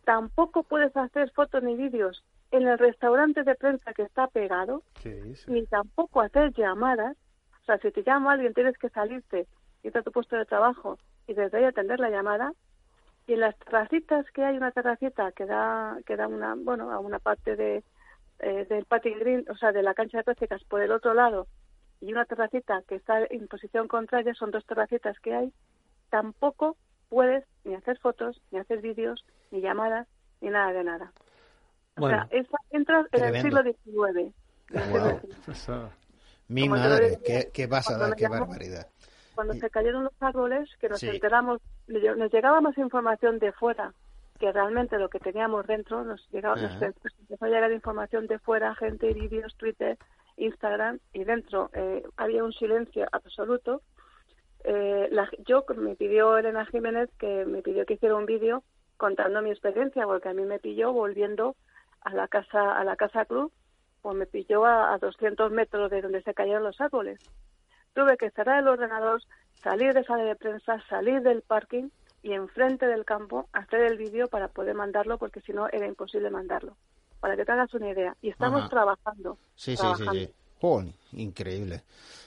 tampoco 0.05 0.63
puedes 0.63 0.95
hacer 0.95 1.31
fotos 1.31 1.63
ni 1.63 1.75
vídeos 1.75 2.23
en 2.51 2.67
el 2.67 2.77
restaurante 2.77 3.43
de 3.43 3.55
prensa 3.55 3.93
que 3.93 4.03
está 4.03 4.27
pegado, 4.27 4.83
ni 5.47 5.65
tampoco 5.65 6.21
hacer 6.21 6.53
llamadas. 6.53 7.17
O 7.61 7.65
sea, 7.65 7.77
si 7.79 7.91
te 7.91 8.03
llama 8.03 8.31
alguien 8.33 8.53
tienes 8.53 8.77
que 8.77 8.89
salirte, 8.89 9.47
irte 9.83 9.99
a 9.99 10.01
tu 10.03 10.11
puesto 10.11 10.35
de 10.37 10.45
trabajo 10.45 10.97
y 11.27 11.33
desde 11.33 11.57
ahí 11.57 11.63
atender 11.65 11.99
la 11.99 12.09
llamada. 12.09 12.53
Y 13.27 13.33
en 13.33 13.41
las 13.41 13.57
terracitas 13.57 14.25
que 14.31 14.45
hay 14.45 14.55
una 14.55 14.71
terracita 14.71 15.33
que 15.33 15.45
da, 15.45 15.97
que 16.05 16.15
da 16.15 16.27
una, 16.29 16.55
bueno, 16.55 16.91
a 16.91 16.99
una 16.99 17.19
parte 17.19 17.57
de, 17.57 17.83
eh, 18.39 18.65
del 18.69 18.85
patio 18.85 19.17
green, 19.19 19.45
o 19.49 19.55
sea, 19.57 19.71
de 19.71 19.83
la 19.83 19.93
cancha 19.93 20.17
de 20.19 20.23
prácticas 20.23 20.63
por 20.65 20.81
el 20.81 20.91
otro 20.91 21.13
lado, 21.13 21.47
y 22.01 22.11
una 22.11 22.25
terracita 22.25 22.83
que 22.87 22.95
está 22.95 23.23
en 23.29 23.47
posición 23.47 23.87
contraria, 23.87 24.33
son 24.35 24.51
dos 24.51 24.65
terracitas 24.65 25.19
que 25.19 25.33
hay, 25.33 25.53
tampoco 26.09 26.77
puedes 27.09 27.43
ni 27.63 27.73
hacer 27.75 27.97
fotos, 27.99 28.41
ni 28.51 28.59
hacer 28.59 28.81
vídeos, 28.81 29.25
ni 29.51 29.61
llamadas, 29.61 30.07
ni 30.41 30.49
nada 30.49 30.71
de 30.73 30.83
nada. 30.83 31.11
O 31.97 32.01
Bueno. 32.01 32.27
sea, 32.29 32.39
esa- 32.39 32.57
entras 32.71 33.07
en 33.11 33.23
el 33.35 33.41
siglo 33.41 33.63
XIX. 33.63 34.33
Esa- 35.47 35.89
Mi 36.49 36.61
Como 36.69 36.75
madre, 36.79 37.09
decía, 37.09 37.19
qué, 37.25 37.51
qué 37.53 37.67
pasada, 37.67 38.15
qué 38.15 38.23
llamó- 38.23 38.39
barbaridad. 38.45 38.87
Cuando 39.35 39.53
se 39.55 39.69
cayeron 39.69 40.05
los 40.05 40.13
árboles, 40.21 40.69
que 40.79 40.89
nos 40.89 40.99
Sí. 40.99 41.09
enteramos 41.09 41.59
nos 41.87 42.31
llegaba 42.33 42.59
más 42.61 42.77
información 42.77 43.39
de 43.39 43.51
fuera 43.53 43.93
que 44.37 44.51
realmente 44.51 44.97
lo 44.97 45.09
que 45.09 45.19
teníamos 45.19 45.65
dentro. 45.67 46.03
Nos, 46.03 46.27
llegaba, 46.31 46.55
nos 46.55 46.81
empezó 46.81 47.45
a 47.45 47.47
llegar 47.47 47.71
información 47.71 48.27
de 48.27 48.39
fuera, 48.39 48.75
gente, 48.75 49.13
vídeos, 49.13 49.55
Twitter, 49.57 49.97
Instagram, 50.37 50.99
y 51.13 51.23
dentro 51.23 51.69
eh, 51.73 52.03
había 52.15 52.43
un 52.43 52.53
silencio 52.53 53.05
absoluto. 53.11 53.81
Eh, 54.63 55.07
la, 55.11 55.29
yo 55.45 55.65
me 55.75 55.95
pidió 55.95 56.37
Elena 56.37 56.65
Jiménez 56.65 57.09
que 57.19 57.45
me 57.45 57.61
pidió 57.61 57.85
que 57.85 57.93
hiciera 57.93 58.15
un 58.15 58.25
vídeo 58.25 58.63
contando 58.97 59.41
mi 59.41 59.51
experiencia, 59.51 60.05
porque 60.05 60.29
a 60.29 60.33
mí 60.33 60.43
me 60.43 60.59
pilló 60.59 60.91
volviendo 60.91 61.55
a 62.01 62.13
la 62.13 62.27
casa 62.27 62.77
a 62.77 62.83
la 62.83 62.95
casa 62.95 63.25
club, 63.25 63.51
pues 64.01 64.15
me 64.15 64.25
pilló 64.25 64.65
a, 64.65 64.93
a 64.93 64.97
200 64.97 65.51
metros 65.51 65.91
de 65.91 66.01
donde 66.01 66.21
se 66.23 66.33
cayeron 66.33 66.63
los 66.63 66.79
árboles. 66.81 67.19
Tuve 67.93 68.17
que 68.17 68.29
cerrar 68.31 68.59
el 68.59 68.67
ordenador, 68.67 69.21
salir 69.55 69.93
de 69.93 70.03
sala 70.03 70.23
de 70.23 70.35
prensa, 70.35 70.81
salir 70.89 71.21
del 71.21 71.41
parking 71.41 71.89
y 72.21 72.33
enfrente 72.33 72.87
del 72.87 73.05
campo 73.05 73.47
hacer 73.53 73.81
el 73.81 73.97
vídeo 73.97 74.27
para 74.27 74.47
poder 74.47 74.75
mandarlo, 74.75 75.17
porque 75.17 75.41
si 75.41 75.53
no 75.53 75.67
era 75.69 75.87
imposible 75.87 76.29
mandarlo. 76.29 76.77
Para 77.19 77.35
que 77.35 77.45
te 77.45 77.51
hagas 77.51 77.73
una 77.73 77.89
idea. 77.89 78.15
Y 78.21 78.29
estamos 78.29 78.69
trabajando. 78.69 79.37
Sí, 79.55 79.75
sí, 79.75 79.85
sí, 79.97 80.03
sí. 80.11 80.33
increíble. 81.13 81.83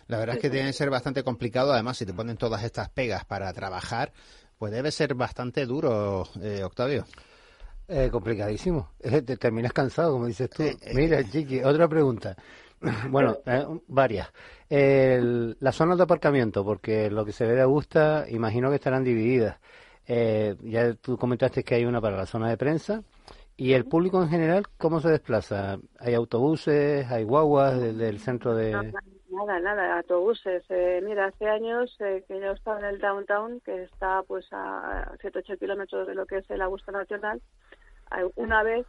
La 0.08 0.18
verdad 0.18 0.36
es 0.36 0.42
que 0.42 0.50
tiene 0.50 0.68
que 0.68 0.72
ser 0.72 0.90
bastante 0.90 1.22
complicado. 1.22 1.72
Además, 1.72 1.96
si 1.96 2.06
te 2.06 2.12
ponen 2.12 2.36
todas 2.36 2.64
estas 2.64 2.88
pegas 2.88 3.24
para 3.24 3.52
trabajar, 3.52 4.12
pues 4.58 4.72
debe 4.72 4.90
ser 4.90 5.14
bastante 5.14 5.64
duro, 5.66 6.24
eh, 6.42 6.62
Octavio. 6.64 7.04
Eh, 7.86 8.08
complicadísimo. 8.10 8.90
Te 9.00 9.36
terminas 9.36 9.72
cansado, 9.72 10.12
como 10.12 10.26
dices 10.26 10.48
tú. 10.50 10.64
Mira, 10.94 11.24
Chiqui, 11.24 11.62
otra 11.62 11.88
pregunta. 11.88 12.36
Bueno, 13.10 13.36
eh, 13.46 13.66
varias. 13.88 14.32
las 14.68 15.76
zonas 15.76 15.98
de 15.98 16.04
aparcamiento, 16.04 16.64
porque 16.64 17.10
lo 17.10 17.24
que 17.24 17.32
se 17.32 17.46
ve 17.46 17.54
de 17.54 17.62
Augusta, 17.62 18.24
imagino 18.28 18.70
que 18.70 18.76
estarán 18.76 19.04
divididas. 19.04 19.58
Eh, 20.06 20.56
ya 20.62 20.94
tú 20.94 21.16
comentaste 21.16 21.62
que 21.62 21.74
hay 21.74 21.84
una 21.84 22.00
para 22.00 22.16
la 22.16 22.26
zona 22.26 22.48
de 22.48 22.56
prensa. 22.56 23.02
¿Y 23.56 23.74
el 23.74 23.84
público 23.84 24.22
en 24.22 24.30
general 24.30 24.66
cómo 24.78 25.00
se 25.00 25.10
desplaza? 25.10 25.76
¿Hay 25.98 26.14
autobuses, 26.14 27.10
hay 27.10 27.24
guaguas 27.24 27.78
del, 27.78 28.18
centro 28.18 28.54
de...? 28.54 28.72
Nada, 28.72 29.60
nada, 29.60 29.98
autobuses. 29.98 30.64
Eh, 30.70 31.02
mira, 31.04 31.26
hace 31.26 31.46
años 31.46 31.94
que 31.98 32.24
yo 32.28 32.52
estaba 32.52 32.80
en 32.80 32.86
el 32.86 32.98
downtown, 32.98 33.60
que 33.60 33.84
está 33.84 34.22
pues 34.22 34.46
a 34.50 35.12
7-8 35.22 35.58
kilómetros 35.58 36.06
de 36.06 36.14
lo 36.14 36.26
que 36.26 36.38
es 36.38 36.50
el 36.50 36.62
Augusta 36.62 36.90
Nacional, 36.90 37.40
una 38.34 38.62
vez, 38.62 38.86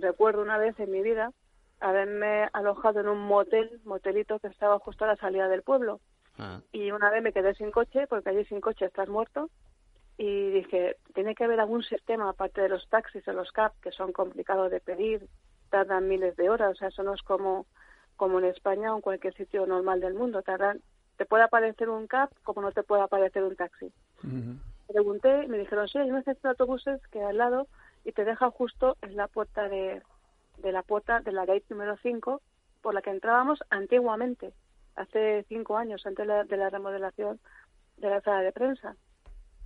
recuerdo 0.00 0.42
una 0.42 0.58
vez 0.58 0.78
en 0.78 0.90
mi 0.90 1.00
vida, 1.00 1.32
haberme 1.80 2.48
alojado 2.52 3.00
en 3.00 3.08
un 3.08 3.18
motel, 3.18 3.80
motelito 3.84 4.38
que 4.38 4.48
estaba 4.48 4.78
justo 4.78 5.04
a 5.04 5.08
la 5.08 5.16
salida 5.16 5.48
del 5.48 5.62
pueblo. 5.62 6.00
Ah. 6.38 6.60
Y 6.72 6.90
una 6.90 7.10
vez 7.10 7.22
me 7.22 7.32
quedé 7.32 7.54
sin 7.54 7.70
coche, 7.70 8.06
porque 8.06 8.30
allí 8.30 8.44
sin 8.44 8.60
coche 8.60 8.86
estás 8.86 9.08
muerto. 9.08 9.50
Y 10.16 10.50
dije, 10.50 10.96
tiene 11.14 11.34
que 11.34 11.44
haber 11.44 11.60
algún 11.60 11.82
sistema, 11.82 12.28
aparte 12.28 12.60
de 12.60 12.68
los 12.68 12.88
taxis 12.88 13.26
o 13.28 13.32
los 13.32 13.52
cab, 13.52 13.72
que 13.80 13.92
son 13.92 14.12
complicados 14.12 14.70
de 14.70 14.80
pedir, 14.80 15.28
tardan 15.70 16.08
miles 16.08 16.36
de 16.36 16.50
horas. 16.50 16.72
O 16.72 16.74
sea, 16.74 16.88
eso 16.88 17.02
no 17.02 17.14
es 17.14 17.22
como, 17.22 17.66
como 18.16 18.38
en 18.40 18.46
España 18.46 18.92
o 18.92 18.96
en 18.96 19.02
cualquier 19.02 19.34
sitio 19.34 19.66
normal 19.66 20.00
del 20.00 20.14
mundo. 20.14 20.42
Tardan, 20.42 20.80
te 21.16 21.26
puede 21.26 21.44
aparecer 21.44 21.88
un 21.88 22.06
cab 22.06 22.30
como 22.42 22.62
no 22.62 22.72
te 22.72 22.82
puede 22.82 23.02
aparecer 23.02 23.44
un 23.44 23.54
taxi. 23.54 23.92
Pregunté 24.88 25.44
y 25.44 25.48
me 25.48 25.58
dijeron, 25.58 25.86
sí, 25.88 25.98
hay 25.98 26.10
unos 26.10 26.24
autobuses 26.44 27.00
que 27.08 27.22
al 27.22 27.36
lado 27.36 27.68
y 28.04 28.12
te 28.12 28.24
deja 28.24 28.50
justo 28.50 28.96
en 29.02 29.16
la 29.16 29.28
puerta 29.28 29.68
de, 29.68 30.02
de 30.58 30.72
la 30.72 30.82
puerta 30.82 31.20
de 31.20 31.32
la 31.32 31.46
gate 31.46 31.66
número 31.70 31.96
5 32.02 32.42
por 32.82 32.94
la 32.94 33.02
que 33.02 33.10
entrábamos 33.10 33.58
antiguamente, 33.70 34.52
hace 34.94 35.44
cinco 35.48 35.76
años, 35.76 36.04
antes 36.06 36.26
de 36.26 36.56
la, 36.56 36.70
remodelación 36.70 37.40
de 37.96 38.10
la 38.10 38.20
sala 38.20 38.42
de 38.42 38.52
prensa. 38.52 38.96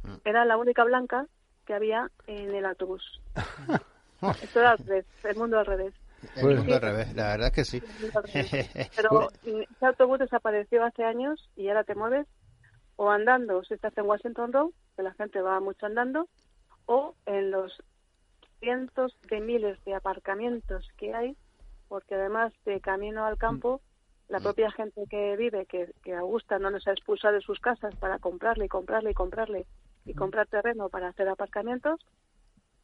Mm. 0.02 0.16
Era 0.24 0.44
la 0.44 0.56
única 0.56 0.84
blanca 0.84 1.26
que 1.66 1.74
había 1.74 2.10
en 2.26 2.54
el 2.54 2.64
autobús. 2.64 3.20
Esto 4.42 4.60
era 4.60 4.72
al 4.72 4.78
revés, 4.78 5.06
el 5.24 5.36
mundo 5.36 5.58
al 5.58 5.66
revés. 5.66 5.94
El 6.36 6.58
mundo 6.58 6.76
al 6.76 6.80
revés, 6.80 7.14
la 7.14 7.28
verdad 7.28 7.48
es 7.48 7.52
que 7.52 7.64
sí. 7.64 7.82
Pero 8.96 9.28
ese 9.44 9.86
autobús 9.86 10.20
desapareció 10.20 10.84
hace 10.84 11.04
años 11.04 11.50
y 11.56 11.68
ahora 11.68 11.84
te 11.84 11.94
mueves 11.94 12.26
o 12.96 13.10
andando, 13.10 13.64
si 13.64 13.74
estás 13.74 13.96
en 13.98 14.06
Washington 14.06 14.52
Road, 14.52 14.70
que 14.96 15.02
la 15.02 15.14
gente 15.14 15.40
va 15.40 15.58
mucho 15.60 15.86
andando, 15.86 16.28
o 16.86 17.14
en 17.26 17.50
los 17.50 17.82
cientos 18.62 19.16
de 19.28 19.40
miles 19.40 19.84
de 19.84 19.94
aparcamientos 19.94 20.88
que 20.96 21.12
hay, 21.12 21.36
porque 21.88 22.14
además 22.14 22.52
de 22.64 22.80
camino 22.80 23.26
al 23.26 23.36
campo, 23.36 23.80
la 24.28 24.38
mm. 24.38 24.42
propia 24.42 24.70
gente 24.70 25.02
que 25.10 25.36
vive, 25.36 25.66
que, 25.66 25.92
que 26.04 26.14
Augusta 26.14 26.60
no 26.60 26.70
nos 26.70 26.86
ha 26.86 26.92
expulsado 26.92 27.34
de 27.34 27.40
sus 27.40 27.58
casas 27.58 27.94
para 27.96 28.20
comprarle 28.20 28.66
y 28.66 28.68
comprarle 28.68 29.10
y 29.10 29.14
comprarle 29.14 29.66
y 30.04 30.14
comprar 30.14 30.46
terreno 30.46 30.88
para 30.88 31.08
hacer 31.08 31.28
aparcamientos, 31.28 32.00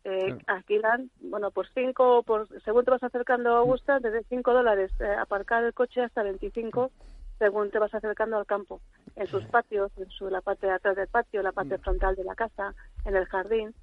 eh, 0.04 0.36
alquilan, 0.46 1.10
bueno, 1.20 1.50
por 1.52 1.68
cinco, 1.68 2.22
por, 2.24 2.48
según 2.62 2.84
te 2.84 2.90
vas 2.90 3.02
acercando 3.02 3.54
a 3.54 3.58
Augusta, 3.58 4.00
desde 4.00 4.24
5 4.24 4.52
dólares 4.52 4.90
eh, 5.00 5.14
aparcar 5.18 5.64
el 5.64 5.74
coche 5.74 6.02
hasta 6.02 6.22
25 6.22 6.90
según 7.38 7.70
te 7.70 7.78
vas 7.78 7.94
acercando 7.94 8.36
al 8.36 8.46
campo, 8.46 8.80
en 9.14 9.26
sus 9.28 9.44
patios, 9.44 9.92
en 9.96 10.10
su, 10.10 10.28
la 10.28 10.40
parte 10.40 10.66
de 10.66 10.72
atrás 10.72 10.96
del 10.96 11.06
patio, 11.06 11.40
la 11.42 11.52
parte 11.52 11.76
mm. 11.76 11.80
frontal 11.80 12.16
de 12.16 12.24
la 12.24 12.34
casa, 12.34 12.74
en 13.04 13.14
el 13.14 13.26
jardín. 13.26 13.74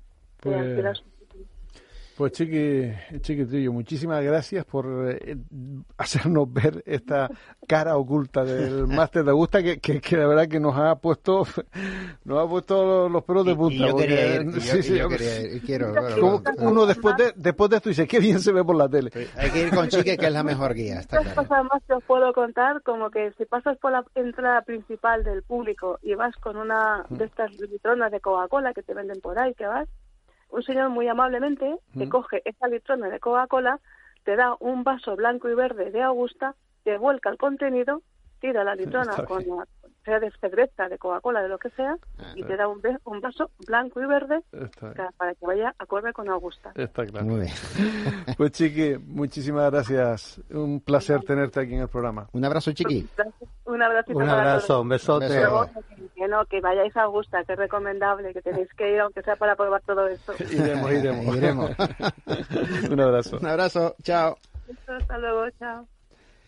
Pues... 0.42 1.04
Pues 2.16 2.32
Chiqui, 2.32 2.94
Chiquitillo, 3.20 3.74
muchísimas 3.74 4.24
gracias 4.24 4.64
por 4.64 4.86
eh, 5.10 5.36
hacernos 5.98 6.52
ver 6.52 6.82
esta 6.86 7.30
cara 7.68 7.98
oculta 7.98 8.46
del 8.46 8.88
máster 8.88 9.26
de 9.26 9.32
Augusta 9.32 9.62
que, 9.62 9.80
que, 9.82 10.00
que, 10.00 10.16
la 10.16 10.28
verdad 10.28 10.48
que 10.48 10.62
nos 10.62 10.78
ha 10.78 10.96
puesto 10.96 11.44
nos 12.24 12.40
ha 12.40 12.50
puesto 12.50 13.10
los 13.10 13.22
pelos 13.26 13.46
de 13.46 13.56
punta. 13.56 13.76
Y, 13.76 13.90
yo 13.90 13.98
quería 13.98 14.36
ir, 14.36 14.52
sí, 14.62 14.82
sí, 14.82 14.98
yo 14.98 15.10
quería 15.10 15.60
quiero. 15.66 15.94
uno 16.60 16.86
después 16.86 17.18
de, 17.18 17.34
después 17.36 17.70
de 17.70 17.76
esto 17.78 17.90
dice, 17.90 18.08
qué 18.08 18.22
bien 18.22 18.40
se 18.40 18.54
ve 18.54 18.64
por 18.64 18.78
la 18.78 18.88
tele. 18.88 19.12
Hay 19.36 19.52
que 19.52 19.64
ir 19.64 19.76
con 19.76 19.90
Chiqui, 19.90 20.16
que 20.16 20.28
es 20.28 20.34
la 20.34 20.44
mejor 20.44 20.74
guía. 20.74 21.02
Está 21.02 21.20
claro. 21.20 21.36
cosas 21.36 21.66
más 21.66 21.84
que 21.86 21.96
os 21.96 22.04
puedo 22.06 22.32
contar, 22.32 22.82
como 22.84 23.10
que 23.10 23.34
si 23.34 23.44
pasas 23.44 23.78
por 23.80 23.92
la 23.92 24.06
entrada 24.16 24.62
principal 24.62 25.26
del 25.26 25.44
público 25.44 26.00
y 26.02 26.16
vas 26.16 26.34
con 26.38 26.56
una 26.56 27.06
de 27.10 27.26
estas 27.26 27.52
litronas 27.60 28.10
de 28.10 28.22
Coca-Cola 28.22 28.74
que 28.74 28.84
te 28.84 28.94
venden 28.94 29.20
por 29.20 29.38
ahí, 29.38 29.54
que 29.56 29.66
vas 29.66 29.90
un 30.50 30.64
señor 30.64 30.90
muy 30.90 31.08
amablemente 31.08 31.78
te 31.98 32.10
coge 32.10 32.42
esa 32.46 32.68
litrona 32.68 33.10
de 33.10 33.20
Coca-Cola, 33.20 33.80
te 34.24 34.36
da 34.36 34.56
un 34.60 34.84
vaso 34.84 35.16
blanco 35.16 35.50
y 35.50 35.56
verde 35.56 35.92
de 35.92 36.02
Augusta, 36.02 36.56
te 36.84 36.98
vuelca 36.98 37.30
el 37.30 37.38
contenido, 37.38 38.02
tira 38.40 38.64
la 38.64 38.76
litrona 38.76 39.16
con 39.26 39.44
la, 39.46 39.66
sea 40.06 40.20
de 40.20 40.32
cerveza, 40.40 40.88
de 40.88 40.98
Coca-Cola, 40.98 41.42
de 41.42 41.50
lo 41.50 41.58
que 41.58 41.72
sea, 41.72 41.98
y 42.36 42.44
te 42.44 42.56
da 42.56 42.68
un, 42.68 42.80
un, 43.06 43.22
vaso 43.22 43.50
blanco 43.66 44.00
y 44.02 44.06
verde 44.06 44.42
para 45.18 45.34
que 45.34 45.46
vaya 45.46 45.74
acorde 45.80 46.14
con 46.14 46.30
Augusta. 46.30 46.72
Está 46.76 47.06
claro. 47.06 47.26
Muy 47.26 47.42
bien. 47.42 47.54
pues 48.38 48.52
Chiqui, 48.52 48.98
muchísimas 49.00 49.72
gracias. 49.72 50.42
Un 50.52 50.80
placer 50.80 51.22
tenerte 51.24 51.60
aquí 51.60 51.74
en 51.74 51.82
el 51.82 51.90
programa. 51.90 52.28
Un 52.34 52.46
abrazo, 52.46 52.72
Chiqui. 52.72 53.08
Un 53.66 53.82
abrazo, 53.82 54.12
un, 54.14 54.30
abrazo 54.30 54.82
un 54.82 54.90
besote. 54.90 55.44
Que, 56.26 56.32
no, 56.32 56.44
que 56.48 56.60
vayáis 56.60 56.98
a 56.98 57.04
Augusta, 57.04 57.44
que 57.44 57.54
es 57.54 57.60
recomendable, 57.60 58.34
que 58.34 58.42
tenéis 58.42 58.68
que 58.74 58.94
ir, 58.94 59.00
aunque 59.00 59.22
sea 59.22 59.36
para 59.36 59.56
probar 59.56 59.84
todo 59.84 60.08
esto. 60.08 60.34
iremos, 60.52 60.92
iremos. 60.92 61.38
iremos. 61.38 61.70
un 62.90 63.00
abrazo. 63.00 63.38
Un 63.40 63.46
abrazo, 63.46 63.96
chao. 64.02 64.36
Hasta 64.88 65.18
luego, 65.20 65.48
chao. 65.60 65.88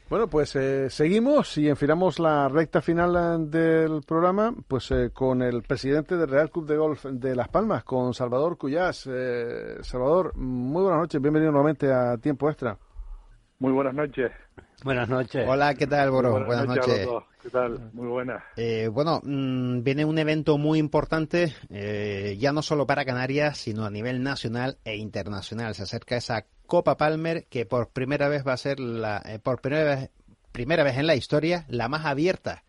Bueno, 0.10 0.28
pues 0.28 0.56
eh, 0.56 0.90
seguimos 0.90 1.60
y 1.60 1.70
enfilamos 1.70 2.18
la 2.18 2.50
recta 2.50 2.82
final 2.82 3.16
eh, 3.16 3.46
del 3.48 4.02
programa 4.02 4.52
pues 4.68 4.90
eh, 4.90 5.12
con 5.14 5.44
el 5.44 5.62
presidente 5.62 6.18
del 6.18 6.30
Real 6.30 6.50
Club 6.50 6.66
de 6.66 6.78
Golf 6.78 7.06
de 7.06 7.36
Las 7.36 7.50
Palmas, 7.50 7.84
con 7.84 8.16
Salvador 8.16 8.58
Cuyás. 8.58 9.08
Salvador, 9.82 10.36
muy 10.36 10.82
buenas 10.82 11.02
noches, 11.02 11.22
bienvenido 11.22 11.52
nuevamente 11.52 11.94
a 11.94 12.18
Tiempo 12.18 12.50
Extra. 12.50 12.76
Muy 13.60 13.74
buenas 13.74 13.94
noches. 13.94 14.32
Buenas 14.84 15.10
noches. 15.10 15.48
Hola, 15.48 15.74
¿qué 15.74 15.88
tal, 15.88 16.12
Boro? 16.12 16.46
Buenas, 16.46 16.68
noches. 16.68 17.08
¿Qué 17.42 17.50
tal? 17.50 17.92
Muy 17.94 18.08
buenas. 18.08 18.44
bueno, 18.92 19.22
mm, 19.24 19.82
viene 19.84 20.06
un 20.06 20.20
evento 20.20 20.58
muy 20.58 20.80
importante, 20.80 21.54
ya 22.38 22.52
no 22.52 22.62
solo 22.62 22.86
para 22.86 23.06
Canarias, 23.06 23.58
sino 23.58 23.86
a 23.86 23.90
nivel 23.90 24.22
nacional 24.22 24.78
e 24.86 24.96
internacional. 24.96 25.74
Se 25.76 25.84
acerca 25.84 26.18
esa 26.18 26.46
Copa 26.68 26.98
Palmer, 26.98 27.46
que 27.46 27.66
por 27.66 27.90
primera 27.90 28.28
vez 28.28 28.46
va 28.46 28.54
a 28.54 28.58
ser 28.58 28.80
la, 28.80 29.24
eh, 29.26 29.40
por 29.40 29.62
primera 29.62 29.96
vez, 29.96 30.10
primera 30.52 30.84
vez 30.84 30.98
en 30.98 31.08
la 31.08 31.16
historia, 31.16 31.66
la 31.70 31.88
más 31.88 32.06
abierta, 32.06 32.64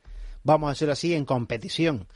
vamos 0.44 0.68
a 0.68 0.70
decirlo 0.70 0.92
así, 0.92 1.14
en 1.14 1.24
competición. 1.24 2.06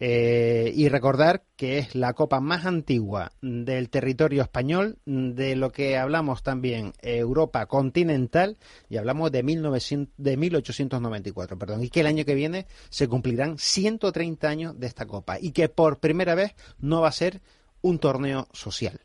Eh, 0.00 0.72
y 0.76 0.88
recordar 0.88 1.42
que 1.56 1.78
es 1.78 1.96
la 1.96 2.12
copa 2.12 2.40
más 2.40 2.66
antigua 2.66 3.32
del 3.42 3.90
territorio 3.90 4.42
español, 4.42 4.98
de 5.04 5.56
lo 5.56 5.72
que 5.72 5.96
hablamos 5.96 6.44
también 6.44 6.92
Europa 7.02 7.66
continental, 7.66 8.58
y 8.88 8.96
hablamos 8.96 9.32
de, 9.32 9.42
1900, 9.42 10.14
de 10.16 10.36
1894, 10.36 11.58
perdón, 11.58 11.82
y 11.82 11.88
que 11.90 12.00
el 12.00 12.06
año 12.06 12.24
que 12.24 12.34
viene 12.34 12.66
se 12.90 13.08
cumplirán 13.08 13.58
130 13.58 14.48
años 14.48 14.78
de 14.78 14.86
esta 14.86 15.06
copa, 15.06 15.38
y 15.40 15.52
que 15.52 15.68
por 15.68 15.98
primera 15.98 16.36
vez 16.36 16.54
no 16.78 17.00
va 17.00 17.08
a 17.08 17.12
ser 17.12 17.40
un 17.82 17.98
torneo 17.98 18.46
social. 18.52 19.00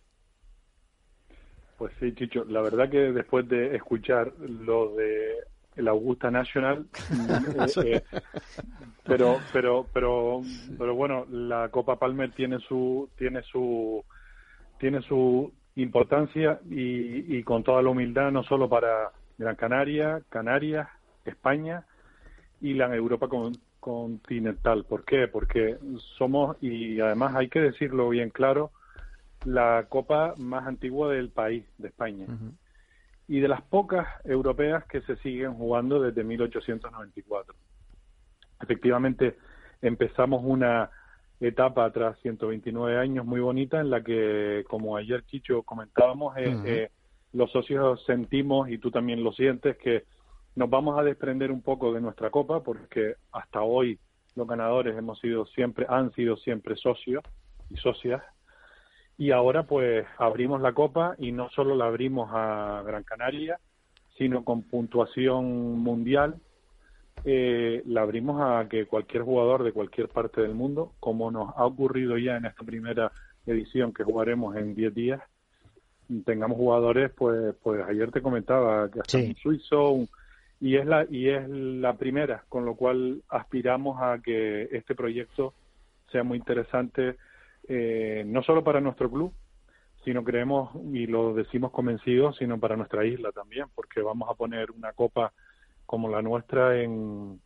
Pues 1.78 1.92
sí, 2.00 2.14
Chicho, 2.14 2.46
la 2.46 2.62
verdad 2.62 2.90
que 2.90 3.12
después 3.12 3.48
de 3.50 3.76
escuchar 3.76 4.32
lo 4.40 4.96
de 4.96 5.53
el 5.75 5.88
Augusta 5.88 6.32
National. 6.32 6.86
Eh, 7.84 7.96
eh, 7.96 8.03
pero, 9.06 9.39
pero, 9.51 9.86
pero, 9.94 10.42
pero 10.77 10.96
bueno, 10.96 11.25
la 11.30 11.70
Copa 11.70 11.98
Palmer 11.98 12.32
tiene 12.32 12.60
su, 12.60 13.10
tiene 13.18 13.42
su, 13.44 14.03
tiene 14.80 15.01
su 15.01 15.51
importancia 15.75 16.60
y, 16.70 17.38
y 17.38 17.44
con 17.44 17.63
toda 17.63 17.82
la 17.82 17.89
humildad 17.89 18.32
no 18.32 18.44
solo 18.44 18.70
para 18.70 19.12
Gran 19.38 19.56
Canaria, 19.56 20.22
Canarias, 20.30 20.88
España 21.25 21.86
y 22.62 22.74
la 22.74 22.94
Europa 22.96 23.27
continental. 23.80 24.86
¿Por 24.86 25.03
qué? 25.03 25.27
Porque 25.27 25.77
somos, 26.18 26.58
y 26.62 27.00
además 27.00 27.36
hay 27.36 27.50
que 27.50 27.60
decirlo 27.60 28.10
bien 28.10 28.30
claro, 28.30 28.72
la 29.46 29.86
copa 29.89 30.34
más 30.38 30.65
antigua 30.65 31.12
del 31.12 31.30
país, 31.30 31.65
de 31.77 31.89
España. 31.89 32.25
Y 33.34 33.40
de 33.40 33.48
las 33.48 33.63
pocas 33.63 34.08
europeas 34.25 34.86
que 34.86 35.02
se 35.02 35.16
siguen 35.16 35.56
jugando 35.56 36.00
desde 36.00 36.24
1894. 36.24 37.56
Efectivamente, 38.62 39.38
empezamos 39.82 40.44
una 40.46 40.92
etapa 41.40 41.92
tras 41.92 42.20
129 42.20 42.96
años 42.96 43.25
muy 43.25 43.40
bonita 43.40 43.82
en 43.82 43.90
la 43.90 44.04
que, 44.04 44.63
como 44.70 44.96
ayer 44.98 45.25
Chicho 45.25 45.63
comentábamos, 45.63 46.38
eh, 46.38 46.56
eh, 46.63 46.90
los 47.32 47.52
socios 47.52 48.06
sentimos, 48.06 48.70
y 48.70 48.78
tú 48.78 48.92
también 48.92 49.24
lo 49.24 49.34
sientes, 49.34 49.78
que 49.78 50.04
nos 50.54 50.70
vamos 50.70 51.00
a 51.00 51.02
desprender 51.02 51.52
un 51.52 51.63
poco 51.63 51.92
de 51.92 52.02
nuestra 52.02 52.30
copa 52.30 52.62
porque 52.62 53.16
hasta 53.32 53.63
hoy 53.63 53.98
los 54.36 54.48
ganadores 54.48 54.96
hemos 54.96 55.18
sido 55.18 55.48
siempre, 55.48 55.88
han 55.90 56.12
sido 56.12 56.38
siempre 56.38 56.75
socios 56.75 57.24
y 57.72 57.78
socias 57.78 58.22
y 59.17 59.32
ahora 59.32 59.63
pues 59.63 60.05
abrimos 60.17 60.62
la 60.62 60.74
copa 60.74 61.15
y 61.17 61.32
no 61.32 61.50
solo 61.50 61.75
la 61.75 61.86
abrimos 61.86 62.29
a 62.34 62.82
Gran 62.86 63.03
Canaria, 63.03 63.60
sino 64.17 64.43
con 64.43 64.63
puntuación 64.63 65.79
mundial. 65.79 66.36
Eh, 67.25 67.84
la 67.86 68.01
abrimos 68.01 68.41
a 68.41 68.67
que 68.67 68.86
cualquier 68.86 69.24
jugador 69.24 69.63
de 69.63 69.72
cualquier 69.72 70.10
parte 70.10 70.41
del 70.41 70.55
mundo, 70.55 70.93
como 71.00 71.32
nos 71.32 71.53
ha 71.55 71.65
ocurrido 71.65 72.17
ya 72.17 72.38
en 72.38 72.46
esta 72.46 72.63
primera 72.63 73.12
edición 73.46 73.93
que 73.93 74.03
jugaremos 74.03 74.55
en 74.55 74.75
10 74.75 74.93
días, 74.93 75.22
tengamos 76.25 76.58
jugadores, 76.58 77.12
pues, 77.12 77.55
pues 77.62 77.82
ayer 77.88 78.12
te 78.12 78.22
comentaba 78.22 78.89
que 78.89 79.00
hasta 79.00 79.17
un 79.20 79.36
suizo, 79.36 80.08
y 80.60 80.75
es 80.77 80.86
la 80.86 81.05
y 81.10 81.29
es 81.29 81.48
la 81.48 81.93
primera, 81.93 82.43
con 82.50 82.65
lo 82.65 82.75
cual 82.75 83.22
aspiramos 83.29 84.01
a 84.01 84.20
que 84.24 84.70
este 84.72 84.96
proyecto 84.96 85.53
sea 86.12 86.24
muy 86.24 86.38
interesante 86.38 87.15
eh, 87.67 88.24
no 88.25 88.43
solo 88.43 88.63
para 88.63 88.82
nuestro 88.82 89.10
club, 89.10 89.34
sino 90.03 90.24
creemos, 90.24 90.72
y 90.91 91.08
lo 91.08 91.34
decimos 91.34 91.72
convencidos, 91.72 92.38
sino 92.38 92.60
para 92.60 92.75
nuestra 92.75 93.05
isla 93.05 93.32
también, 93.32 93.67
porque 93.74 94.01
vamos 94.01 94.29
a 94.29 94.34
poner 94.34 94.72
una 94.72 94.91
copa 94.93 95.32
como 95.86 96.10
la 96.10 96.22
nuestra 96.22 96.82
en 96.82 97.39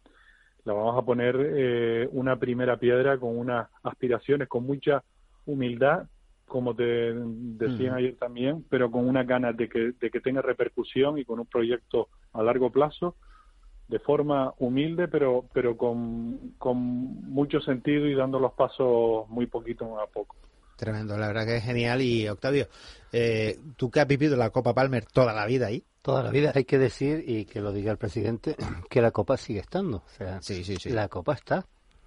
la 0.64 0.74
vamos 0.74 0.98
a 0.98 1.06
poner 1.06 1.36
eh, 1.40 2.10
una 2.12 2.38
primera 2.38 2.78
piedra 2.78 3.18
con 3.18 3.38
unas 3.38 3.70
aspiraciones, 3.84 4.50
con 4.50 4.66
mucha 4.66 5.02
humildad, 5.46 6.08
como 6.46 6.76
te 6.76 7.14
decían 7.14 7.96
ayer 7.96 8.16
también, 8.18 8.66
pero 8.70 8.92
con 8.92 9.08
una 9.08 9.24
ganas 9.24 9.56
de 9.56 9.70
que, 9.70 9.94
de 9.98 10.10
que 10.10 10.20
tenga 10.20 10.42
repercusión 10.42 11.18
y 11.18 11.26
con 11.26 11.40
un 11.40 11.46
proyecto 11.46 12.10
a 12.34 12.44
largo 12.44 12.70
plazo 12.70 13.16
de 13.88 14.00
forma 14.00 14.54
humilde, 14.60 15.08
pero, 15.08 15.46
pero 15.54 15.78
con, 15.78 16.54
con 16.58 16.78
mucho 16.78 17.60
sentido 17.62 18.08
y 18.08 18.16
dando 18.16 18.40
los 18.40 18.54
pasos 18.54 19.28
muy 19.30 19.48
poquito 19.48 20.00
a 20.00 20.08
poco. 20.08 20.36
Tremendo, 20.76 21.18
la 21.18 21.28
verdad 21.28 21.46
que 21.46 21.58
es 21.58 21.64
genial. 21.64 22.02
Y 22.02 22.28
Octavio, 22.30 22.68
eh, 23.12 23.60
tú 23.76 23.90
que 23.90 24.00
has 24.00 24.08
vivido 24.08 24.38
la 24.38 24.52
Copa 24.52 24.74
Palmer 24.74 25.06
toda 25.06 25.34
la 25.34 25.46
vida 25.46 25.68
ahí. 25.68 25.84
Toda 26.02 26.24
la 26.24 26.30
vida, 26.30 26.54
hay 26.56 26.64
que 26.64 26.78
decir, 26.78 27.26
y 27.28 27.44
que 27.44 27.60
lo 27.60 27.74
diga 27.74 27.92
el 27.92 27.98
presidente, 27.98 28.56
que 28.90 29.02
la 29.02 29.12
Copa 29.12 29.36
sigue 29.36 29.60
estando. 29.60 29.98
O 29.98 30.10
sea, 30.18 30.42
sí, 30.42 30.64
sí, 30.64 30.78
sí. 30.78 30.90
la 30.90 31.10
Copa 31.10 31.34
está. 31.34 31.66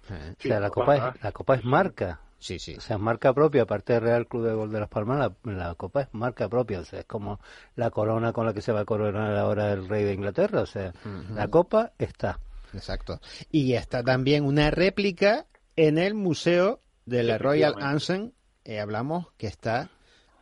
o 0.09 0.41
sea, 0.41 0.59
la 0.59 0.69
Copa, 0.69 0.95
es, 0.95 1.23
la 1.23 1.31
Copa 1.31 1.55
es 1.55 1.65
marca. 1.65 2.19
Sí, 2.41 2.57
sí. 2.57 2.73
O 2.75 2.81
sea, 2.81 2.95
es 2.95 3.01
marca 3.01 3.33
propia, 3.33 3.61
aparte 3.61 3.93
del 3.93 4.01
Real 4.01 4.27
Club 4.27 4.47
de 4.47 4.53
Gol 4.53 4.71
de 4.71 4.79
las 4.79 4.89
Palmas, 4.89 5.31
la, 5.43 5.75
Copa 5.75 6.01
es 6.01 6.07
marca 6.11 6.49
propia, 6.49 6.79
o 6.79 6.83
sea, 6.83 7.01
es 7.01 7.05
como 7.05 7.39
la 7.75 7.91
corona 7.91 8.33
con 8.33 8.47
la 8.47 8.53
que 8.53 8.63
se 8.63 8.71
va 8.71 8.79
a 8.79 8.85
coronar 8.85 9.37
ahora 9.37 9.71
el 9.71 9.87
rey 9.87 10.03
de 10.03 10.13
Inglaterra, 10.13 10.61
o 10.61 10.65
sea, 10.65 10.91
la 11.35 11.47
Copa 11.49 11.93
está. 11.99 12.39
Exacto. 12.73 13.21
Y 13.51 13.73
está 13.73 14.01
también 14.01 14.43
una 14.43 14.71
réplica 14.71 15.45
en 15.75 15.99
el 15.99 16.15
Museo 16.15 16.79
de 17.05 17.21
la 17.21 17.37
Royal 17.37 17.75
Anson, 17.79 18.33
eh, 18.65 18.79
hablamos 18.79 19.27
que 19.37 19.45
está 19.45 19.91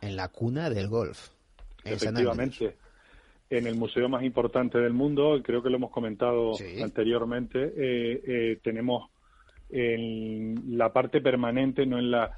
en 0.00 0.16
la 0.16 0.28
cuna 0.28 0.70
del 0.70 0.88
golf. 0.88 1.28
Efectivamente. 1.84 2.76
En 3.50 3.66
el 3.66 3.74
museo 3.74 4.08
más 4.08 4.22
importante 4.22 4.78
del 4.78 4.94
mundo, 4.94 5.38
creo 5.42 5.62
que 5.62 5.68
lo 5.68 5.76
hemos 5.76 5.90
comentado 5.90 6.52
anteriormente, 6.82 7.74
eh, 7.76 8.22
eh, 8.26 8.60
tenemos 8.62 9.10
en 9.70 10.78
la 10.78 10.92
parte 10.92 11.20
permanente, 11.20 11.86
no 11.86 11.98
en 11.98 12.10
la 12.10 12.32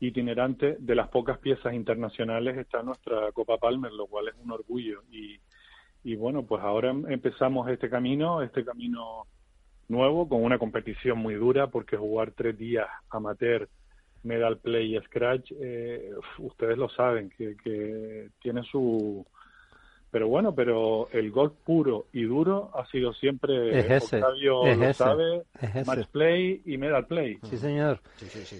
itinerante, 0.00 0.76
de 0.78 0.94
las 0.94 1.08
pocas 1.08 1.38
piezas 1.38 1.74
internacionales 1.74 2.56
está 2.58 2.82
nuestra 2.82 3.32
Copa 3.32 3.58
Palmer, 3.58 3.92
lo 3.92 4.06
cual 4.06 4.28
es 4.28 4.34
un 4.42 4.52
orgullo. 4.52 5.02
Y, 5.10 5.38
y 6.04 6.16
bueno, 6.16 6.44
pues 6.44 6.62
ahora 6.62 6.90
empezamos 6.90 7.68
este 7.70 7.88
camino, 7.88 8.42
este 8.42 8.64
camino 8.64 9.26
nuevo, 9.88 10.28
con 10.28 10.42
una 10.44 10.58
competición 10.58 11.18
muy 11.18 11.34
dura, 11.34 11.68
porque 11.68 11.96
jugar 11.96 12.32
tres 12.32 12.58
días 12.58 12.86
amateur, 13.10 13.68
medal 14.22 14.58
play 14.58 14.96
y 14.96 15.00
scratch, 15.00 15.52
eh, 15.60 16.10
ustedes 16.38 16.76
lo 16.76 16.88
saben, 16.90 17.30
que, 17.30 17.56
que 17.56 18.28
tiene 18.40 18.62
su, 18.64 19.24
pero 20.16 20.28
bueno, 20.28 20.54
pero 20.54 21.10
el 21.12 21.30
golf 21.30 21.52
puro 21.62 22.06
y 22.10 22.22
duro 22.22 22.70
ha 22.72 22.86
sido 22.86 23.12
siempre, 23.12 23.80
es 23.80 24.02
ese, 24.02 24.16
Octavio 24.16 24.64
lo 24.64 24.94
sabe, 24.94 25.42
match 25.84 26.06
play 26.06 26.62
y 26.64 26.78
medal 26.78 27.06
play. 27.06 27.38
Sí, 27.42 27.58
señor. 27.58 28.00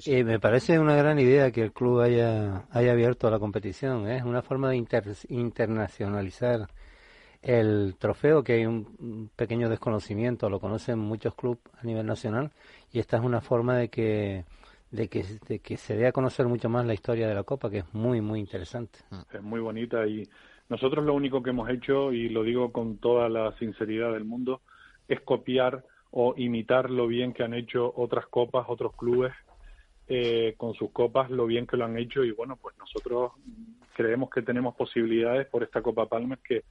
Y 0.05 0.23
me 0.23 0.39
parece 0.39 0.79
una 0.79 0.95
gran 0.97 1.19
idea 1.19 1.51
que 1.51 1.63
el 1.63 1.73
club 1.73 2.01
haya, 2.01 2.67
haya 2.71 2.93
abierto 2.93 3.31
la 3.31 3.39
competición. 3.39 4.07
¿eh? 4.07 4.19
Es 4.19 4.25
una 4.25 4.43
forma 4.43 4.69
de 4.69 4.85
internacionalizar 5.31 6.67
el 7.41 7.95
trofeo, 7.99 8.45
que 8.45 8.53
hay 8.53 8.67
un 8.67 9.31
pequeño 9.35 9.71
desconocimiento, 9.71 10.51
lo 10.51 10.61
conocen 10.61 10.99
muchos 10.99 11.35
clubes 11.35 11.61
a 11.81 11.87
nivel 11.87 12.05
nacional, 12.05 12.51
y 12.93 12.99
esta 12.99 13.17
es 13.17 13.25
una 13.25 13.41
forma 13.41 13.79
de 13.79 13.89
que 13.89 14.45
de 14.91 15.09
que, 15.09 15.25
de 15.49 15.61
que 15.61 15.79
se 15.79 15.97
dé 15.97 16.07
a 16.07 16.13
conocer 16.13 16.47
mucho 16.47 16.69
más 16.69 16.85
la 16.85 16.93
historia 16.93 17.27
de 17.27 17.35
la 17.35 17.45
Copa, 17.45 17.71
que 17.71 17.79
es 17.79 17.95
muy, 17.95 18.21
muy 18.21 18.41
interesante. 18.41 18.99
Es 19.33 19.43
muy 19.43 19.61
bonita 19.61 20.07
y 20.07 20.29
nosotros 20.69 21.05
lo 21.05 21.15
único 21.15 21.43
que 21.43 21.51
hemos 21.51 21.71
hecho, 21.71 22.13
y 22.13 22.29
lo 22.29 22.43
digo 22.43 22.73
con 22.73 22.99
toda 22.99 23.29
la 23.29 23.57
sinceridad 23.59 24.13
del 24.13 24.25
mundo, 24.25 24.63
es 25.09 25.21
copiar 25.21 25.85
o 26.11 26.35
imitar 26.37 26.91
lo 26.91 27.07
bien 27.07 27.33
que 27.33 27.45
han 27.45 27.55
hecho 27.55 27.93
otras 27.97 28.27
copas, 28.27 28.67
otros 28.69 28.95
clubes 28.97 29.33
eh, 30.09 30.55
con 30.57 30.75
sus 30.75 30.91
copas, 30.91 31.31
lo 31.31 31.47
bien 31.47 31.67
que 31.67 31.77
lo 31.77 31.85
han 31.85 31.99
hecho. 31.99 32.25
Y 32.25 32.33
bueno, 32.33 32.57
pues 32.57 32.77
nosotros 32.79 33.33
creemos 33.95 34.31
que 34.31 34.43
tenemos 34.43 34.75
posibilidades 34.75 35.47
por 35.47 35.63
esta 35.63 35.83
Copa 35.83 36.07
Palmer 36.07 36.39
que, 36.39 36.65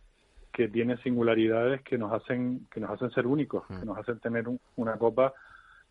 que 0.52 0.68
tiene 0.68 0.98
singularidades 0.98 1.82
que 1.82 1.98
nos 1.98 2.12
hacen 2.12 2.68
que 2.72 2.80
nos 2.80 2.92
hacen 2.92 3.12
ser 3.12 3.28
únicos, 3.28 3.66
que 3.68 3.86
nos 3.86 3.98
hacen 3.98 4.20
tener 4.20 4.46
una 4.76 4.98
copa 4.98 5.34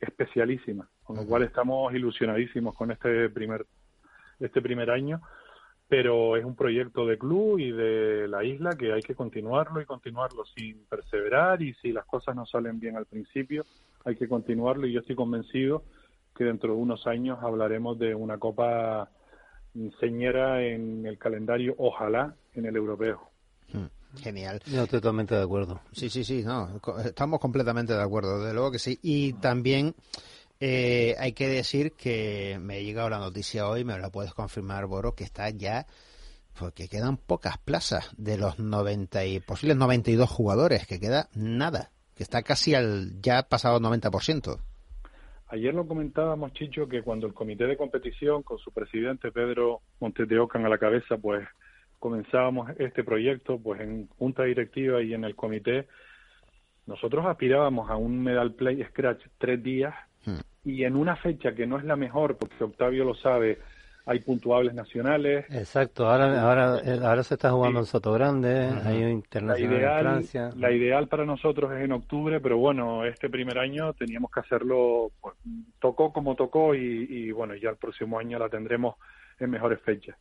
especialísima, 0.00 0.88
con 1.02 1.16
lo 1.16 1.26
cual 1.26 1.42
estamos 1.42 1.92
ilusionadísimos 1.94 2.74
con 2.74 2.90
este 2.90 3.28
primer 3.30 3.66
este 4.40 4.60
primer 4.60 4.90
año 4.90 5.20
pero 5.88 6.36
es 6.36 6.44
un 6.44 6.56
proyecto 6.56 7.06
de 7.06 7.18
club 7.18 7.58
y 7.58 7.70
de 7.70 8.26
la 8.28 8.42
isla 8.44 8.70
que 8.70 8.92
hay 8.92 9.02
que 9.02 9.14
continuarlo 9.14 9.80
y 9.80 9.86
continuarlo 9.86 10.44
sin 10.56 10.84
perseverar 10.86 11.62
y 11.62 11.74
si 11.74 11.92
las 11.92 12.06
cosas 12.06 12.34
no 12.34 12.46
salen 12.46 12.80
bien 12.80 12.96
al 12.96 13.06
principio 13.06 13.64
hay 14.04 14.16
que 14.16 14.28
continuarlo 14.28 14.86
y 14.86 14.92
yo 14.92 15.00
estoy 15.00 15.16
convencido 15.16 15.82
que 16.34 16.44
dentro 16.44 16.74
de 16.74 16.80
unos 16.80 17.06
años 17.06 17.38
hablaremos 17.42 17.98
de 17.98 18.14
una 18.14 18.38
copa 18.38 19.08
señera 20.00 20.64
en 20.64 21.06
el 21.06 21.18
calendario, 21.18 21.74
ojalá 21.78 22.34
en 22.54 22.66
el 22.66 22.76
europeo. 22.76 23.30
Hmm, 23.72 23.86
genial. 24.16 24.60
Yo 24.66 24.86
totalmente 24.86 25.34
de 25.34 25.42
acuerdo. 25.42 25.80
Sí, 25.92 26.10
sí, 26.10 26.24
sí, 26.24 26.42
no, 26.44 26.80
estamos 27.04 27.40
completamente 27.40 27.92
de 27.92 28.02
acuerdo, 28.02 28.44
de 28.44 28.52
luego 28.52 28.70
que 28.70 28.78
sí. 28.78 28.98
Y 29.02 29.34
también 29.34 29.94
eh, 30.66 31.14
hay 31.18 31.34
que 31.34 31.46
decir 31.46 31.92
que 31.92 32.58
me 32.58 32.76
ha 32.76 32.80
llegado 32.80 33.10
la 33.10 33.18
noticia 33.18 33.68
hoy, 33.68 33.84
me 33.84 33.98
la 33.98 34.08
puedes 34.08 34.32
confirmar, 34.32 34.86
Boro, 34.86 35.14
que 35.14 35.22
está 35.22 35.50
ya, 35.50 35.84
porque 36.58 36.88
quedan 36.88 37.18
pocas 37.18 37.58
plazas 37.58 38.14
de 38.16 38.38
los 38.38 38.58
90 38.58 39.26
y 39.26 39.40
posibles 39.40 39.76
92 39.76 40.30
jugadores, 40.30 40.86
que 40.86 40.98
queda 40.98 41.28
nada, 41.34 41.90
que 42.16 42.22
está 42.22 42.42
casi 42.42 42.74
al 42.74 43.20
ya 43.20 43.42
pasado 43.42 43.78
90%. 43.78 44.58
Ayer 45.48 45.74
lo 45.74 45.86
comentábamos, 45.86 46.54
Chicho, 46.54 46.88
que 46.88 47.02
cuando 47.02 47.26
el 47.26 47.34
comité 47.34 47.66
de 47.66 47.76
competición, 47.76 48.42
con 48.42 48.56
su 48.56 48.72
presidente 48.72 49.32
Pedro 49.32 49.82
Montes 50.00 50.26
de 50.26 50.38
Ocan 50.38 50.64
a 50.64 50.70
la 50.70 50.78
cabeza, 50.78 51.18
pues 51.18 51.46
comenzábamos 51.98 52.70
este 52.78 53.04
proyecto, 53.04 53.58
pues 53.58 53.82
en 53.82 54.08
junta 54.16 54.44
directiva 54.44 55.02
y 55.02 55.12
en 55.12 55.24
el 55.24 55.36
comité, 55.36 55.88
nosotros 56.86 57.26
aspirábamos 57.26 57.90
a 57.90 57.96
un 57.96 58.22
medal 58.22 58.54
play 58.54 58.82
scratch 58.84 59.26
tres 59.36 59.62
días 59.62 59.94
Hmm. 60.24 60.40
Y 60.64 60.84
en 60.84 60.96
una 60.96 61.16
fecha 61.16 61.54
que 61.54 61.66
no 61.66 61.78
es 61.78 61.84
la 61.84 61.96
mejor, 61.96 62.36
porque 62.36 62.64
Octavio 62.64 63.04
lo 63.04 63.14
sabe, 63.14 63.58
hay 64.06 64.20
puntuables 64.20 64.74
nacionales. 64.74 65.46
Exacto, 65.50 66.06
ahora 66.06 66.42
ahora 66.42 66.80
eh, 66.84 67.00
ahora 67.02 67.22
se 67.22 67.34
está 67.34 67.50
jugando 67.50 67.80
en 67.80 67.86
Soto 67.86 68.12
Grande, 68.12 68.70
hay 68.84 68.98
un 68.98 69.02
La 69.04 69.10
internacional 69.10 69.58
en 69.74 69.78
ideal, 69.80 70.00
Francia. 70.02 70.50
la 70.56 70.72
ideal 70.72 71.08
para 71.08 71.24
nosotros 71.24 71.72
es 71.72 71.84
en 71.84 71.92
octubre, 71.92 72.40
pero 72.40 72.58
bueno, 72.58 73.04
este 73.04 73.30
primer 73.30 73.58
año 73.58 73.92
teníamos 73.94 74.30
que 74.30 74.40
hacerlo, 74.40 75.10
pues, 75.20 75.34
tocó 75.80 76.12
como 76.12 76.34
tocó 76.34 76.74
y, 76.74 77.06
y, 77.08 77.30
bueno, 77.30 77.54
ya 77.54 77.70
el 77.70 77.76
próximo 77.76 78.18
año 78.18 78.38
la 78.38 78.48
tendremos 78.48 78.96
en 79.38 79.50
mejores 79.50 79.80
fechas. 79.80 80.16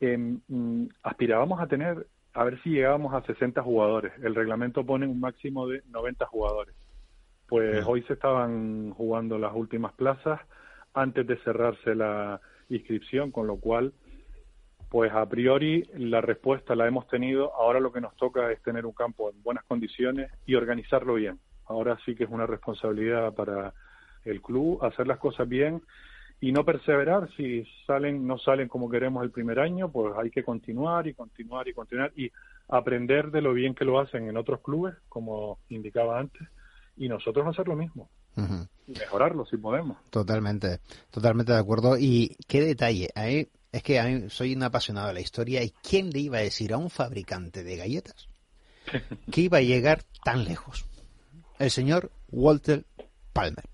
Mm, 0.00 0.86
aspirábamos 1.02 1.60
a 1.60 1.66
tener, 1.66 2.06
a 2.34 2.44
ver 2.44 2.60
si 2.62 2.70
llegábamos 2.70 3.14
a 3.14 3.22
60 3.22 3.62
jugadores. 3.62 4.12
El 4.22 4.34
reglamento 4.34 4.84
pone 4.84 5.06
un 5.06 5.20
máximo 5.20 5.66
de 5.66 5.82
90 5.90 6.26
jugadores. 6.26 6.74
Pues 7.48 7.82
hoy 7.86 8.02
se 8.02 8.12
estaban 8.12 8.90
jugando 8.90 9.38
las 9.38 9.54
últimas 9.54 9.94
plazas 9.94 10.40
antes 10.92 11.26
de 11.26 11.38
cerrarse 11.38 11.94
la 11.94 12.40
inscripción, 12.68 13.30
con 13.30 13.46
lo 13.46 13.56
cual, 13.56 13.94
pues 14.90 15.12
a 15.12 15.26
priori 15.26 15.88
la 15.94 16.20
respuesta 16.20 16.74
la 16.74 16.86
hemos 16.86 17.08
tenido. 17.08 17.54
Ahora 17.54 17.80
lo 17.80 17.90
que 17.90 18.02
nos 18.02 18.14
toca 18.16 18.52
es 18.52 18.62
tener 18.62 18.84
un 18.84 18.92
campo 18.92 19.30
en 19.30 19.42
buenas 19.42 19.64
condiciones 19.64 20.30
y 20.44 20.56
organizarlo 20.56 21.14
bien. 21.14 21.38
Ahora 21.66 21.98
sí 22.04 22.14
que 22.14 22.24
es 22.24 22.30
una 22.30 22.46
responsabilidad 22.46 23.34
para 23.34 23.72
el 24.24 24.42
club 24.42 24.84
hacer 24.84 25.06
las 25.06 25.18
cosas 25.18 25.48
bien 25.48 25.82
y 26.40 26.52
no 26.52 26.64
perseverar. 26.64 27.28
Si 27.36 27.66
salen, 27.86 28.26
no 28.26 28.38
salen 28.38 28.68
como 28.68 28.90
queremos 28.90 29.24
el 29.24 29.30
primer 29.30 29.58
año, 29.58 29.90
pues 29.90 30.14
hay 30.18 30.30
que 30.30 30.44
continuar 30.44 31.06
y 31.06 31.14
continuar 31.14 31.66
y 31.68 31.74
continuar 31.74 32.12
y 32.14 32.30
aprender 32.68 33.30
de 33.30 33.40
lo 33.40 33.52
bien 33.54 33.74
que 33.74 33.84
lo 33.84 33.98
hacen 33.98 34.28
en 34.28 34.36
otros 34.36 34.60
clubes, 34.60 34.94
como 35.08 35.58
indicaba 35.68 36.18
antes, 36.18 36.46
y 36.98 37.08
nosotros 37.08 37.46
hacer 37.46 37.66
lo 37.68 37.76
mismo 37.76 38.10
y 38.86 38.92
mejorarlo 38.92 39.44
si 39.46 39.56
podemos. 39.56 39.96
Totalmente, 40.10 40.78
totalmente 41.10 41.52
de 41.52 41.58
acuerdo. 41.58 41.96
Y 41.98 42.36
qué 42.46 42.60
detalle, 42.60 43.08
mí- 43.26 43.48
es 43.72 43.82
que 43.82 43.98
a 43.98 44.04
mí 44.04 44.30
soy 44.30 44.54
un 44.54 44.62
apasionado 44.62 45.08
de 45.08 45.14
la 45.14 45.20
historia 45.20 45.62
y 45.62 45.70
¿quién 45.82 46.10
le 46.10 46.20
iba 46.20 46.38
a 46.38 46.42
decir 46.42 46.72
a 46.72 46.78
un 46.78 46.88
fabricante 46.90 47.64
de 47.64 47.76
galletas 47.76 48.28
que 49.32 49.40
iba 49.42 49.58
a 49.58 49.62
llegar 49.62 50.02
tan 50.24 50.44
lejos? 50.44 50.84
El 51.58 51.70
señor 51.70 52.10
Walter 52.30 52.84
Palmer. 53.32 53.64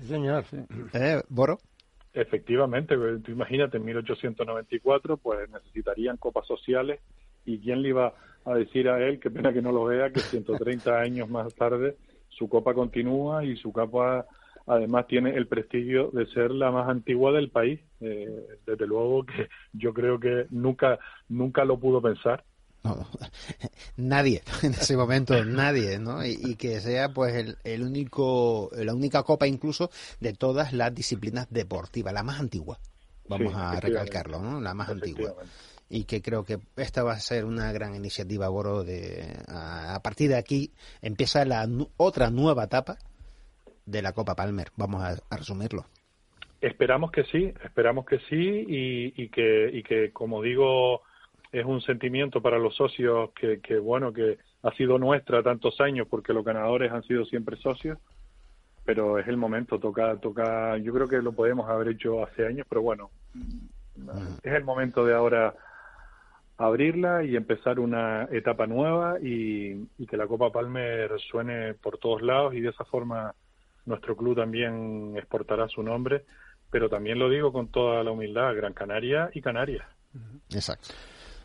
Sí, 0.00 0.06
señor. 0.08 0.44
¿Eh, 0.92 1.22
Boro? 1.28 1.60
Efectivamente, 2.12 2.96
pues, 2.96 3.22
tú 3.22 3.32
imagínate, 3.32 3.76
en 3.76 3.84
1894, 3.84 5.16
pues 5.16 5.48
necesitarían 5.50 6.16
copas 6.16 6.46
sociales 6.46 7.00
y 7.44 7.58
quién 7.58 7.82
le 7.82 7.88
iba 7.90 8.06
a 8.08 8.14
decir 8.54 8.88
a 8.88 8.98
él, 9.06 9.18
qué 9.20 9.30
pena 9.30 9.52
que 9.52 9.62
no 9.62 9.72
lo 9.72 9.84
vea, 9.84 10.10
que 10.12 10.22
130 10.22 10.98
años 11.00 11.28
más 11.30 11.54
tarde 11.54 11.96
su 12.28 12.48
copa 12.48 12.74
continúa 12.74 13.44
y 13.44 13.56
su 13.56 13.72
copa 13.72 14.26
además 14.66 15.06
tiene 15.06 15.30
el 15.36 15.46
prestigio 15.46 16.10
de 16.12 16.26
ser 16.26 16.50
la 16.50 16.70
más 16.70 16.88
antigua 16.88 17.32
del 17.32 17.50
país. 17.50 17.80
Eh, 18.00 18.28
desde 18.66 18.86
luego 18.86 19.24
que 19.24 19.48
yo 19.72 19.92
creo 19.94 20.18
que 20.20 20.46
nunca 20.50 20.98
nunca 21.28 21.64
lo 21.64 21.78
pudo 21.78 22.02
pensar. 22.02 22.44
No, 22.82 23.06
nadie 23.96 24.42
en 24.62 24.72
ese 24.74 24.96
momento, 24.96 25.44
nadie, 25.44 25.98
¿no? 25.98 26.24
Y, 26.24 26.32
y 26.42 26.56
que 26.56 26.80
sea 26.80 27.12
pues 27.14 27.34
el, 27.34 27.58
el 27.64 27.82
único, 27.82 28.70
la 28.74 28.92
única 28.94 29.22
copa 29.22 29.46
incluso 29.46 29.90
de 30.20 30.34
todas 30.34 30.72
las 30.74 30.94
disciplinas 30.94 31.46
deportivas, 31.50 32.12
la 32.12 32.22
más 32.22 32.40
antigua. 32.40 32.78
Vamos 33.26 33.54
Sí, 33.54 33.56
a 33.56 33.80
recalcarlo, 33.80 34.40
¿no? 34.42 34.60
La 34.60 34.74
más 34.74 34.90
antigua. 34.90 35.34
Y 35.96 36.06
que 36.06 36.20
creo 36.20 36.44
que 36.44 36.58
esta 36.76 37.04
va 37.04 37.12
a 37.12 37.20
ser 37.20 37.44
una 37.44 37.70
gran 37.70 37.94
iniciativa, 37.94 38.48
Boro. 38.48 38.82
De, 38.82 39.36
a, 39.46 39.94
a 39.94 40.02
partir 40.02 40.28
de 40.28 40.36
aquí 40.36 40.72
empieza 41.00 41.44
la 41.44 41.68
otra 41.96 42.30
nueva 42.30 42.64
etapa 42.64 42.96
de 43.86 44.02
la 44.02 44.12
Copa 44.12 44.34
Palmer. 44.34 44.72
Vamos 44.76 45.04
a, 45.04 45.10
a 45.30 45.36
resumirlo. 45.36 45.84
Esperamos 46.60 47.12
que 47.12 47.22
sí, 47.24 47.54
esperamos 47.62 48.06
que 48.06 48.18
sí 48.28 48.34
y, 48.66 49.22
y 49.22 49.28
que 49.28 49.70
y 49.72 49.84
que 49.84 50.10
como 50.10 50.42
digo 50.42 51.02
es 51.52 51.64
un 51.64 51.80
sentimiento 51.80 52.42
para 52.42 52.58
los 52.58 52.74
socios 52.74 53.30
que, 53.38 53.60
que 53.60 53.78
bueno 53.78 54.12
que 54.12 54.38
ha 54.62 54.72
sido 54.72 54.98
nuestra 54.98 55.44
tantos 55.44 55.80
años 55.80 56.08
porque 56.10 56.32
los 56.32 56.44
ganadores 56.44 56.90
han 56.90 57.04
sido 57.04 57.24
siempre 57.24 57.56
socios, 57.58 57.98
pero 58.84 59.20
es 59.20 59.28
el 59.28 59.36
momento 59.36 59.78
toca 59.78 60.16
toca 60.16 60.76
yo 60.78 60.92
creo 60.92 61.06
que 61.06 61.22
lo 61.22 61.32
podemos 61.32 61.70
haber 61.70 61.88
hecho 61.90 62.24
hace 62.24 62.44
años, 62.46 62.66
pero 62.68 62.82
bueno 62.82 63.10
es 64.42 64.52
el 64.52 64.64
momento 64.64 65.04
de 65.04 65.14
ahora 65.14 65.54
abrirla 66.56 67.24
y 67.24 67.36
empezar 67.36 67.80
una 67.80 68.28
etapa 68.30 68.66
nueva 68.66 69.18
y, 69.20 69.88
y 69.98 70.06
que 70.06 70.16
la 70.16 70.26
Copa 70.26 70.52
Palmer 70.52 71.10
suene 71.30 71.74
por 71.74 71.98
todos 71.98 72.22
lados 72.22 72.54
y 72.54 72.60
de 72.60 72.70
esa 72.70 72.84
forma 72.84 73.34
nuestro 73.86 74.16
club 74.16 74.36
también 74.36 75.14
exportará 75.16 75.68
su 75.68 75.82
nombre, 75.82 76.24
pero 76.70 76.88
también 76.88 77.18
lo 77.18 77.28
digo 77.28 77.52
con 77.52 77.68
toda 77.68 78.02
la 78.02 78.12
humildad, 78.12 78.54
Gran 78.54 78.72
Canaria 78.72 79.30
y 79.34 79.40
Canarias. 79.40 79.86
Exacto. 80.50 80.88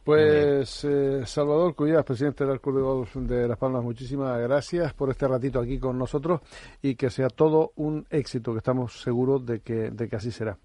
Pues 0.04 0.84
eh, 0.86 1.26
Salvador 1.26 1.76
Cuyas, 1.76 2.04
presidente 2.04 2.46
del 2.46 2.62
Club 2.62 2.78
de 2.78 2.82
Golf 2.82 3.16
de 3.16 3.48
Las 3.48 3.58
Palmas, 3.58 3.84
muchísimas 3.84 4.40
gracias 4.40 4.94
por 4.94 5.10
este 5.10 5.28
ratito 5.28 5.60
aquí 5.60 5.78
con 5.78 5.98
nosotros 5.98 6.42
y 6.82 6.96
que 6.96 7.10
sea 7.10 7.30
todo 7.30 7.74
un 7.76 8.08
éxito, 8.10 8.54
que 8.54 8.60
estamos 8.60 9.02
seguros 9.02 9.46
de 9.46 9.60
que, 9.60 9.92
de 9.92 10.08
que 10.08 10.16
así 10.16 10.32
será. 10.32 10.58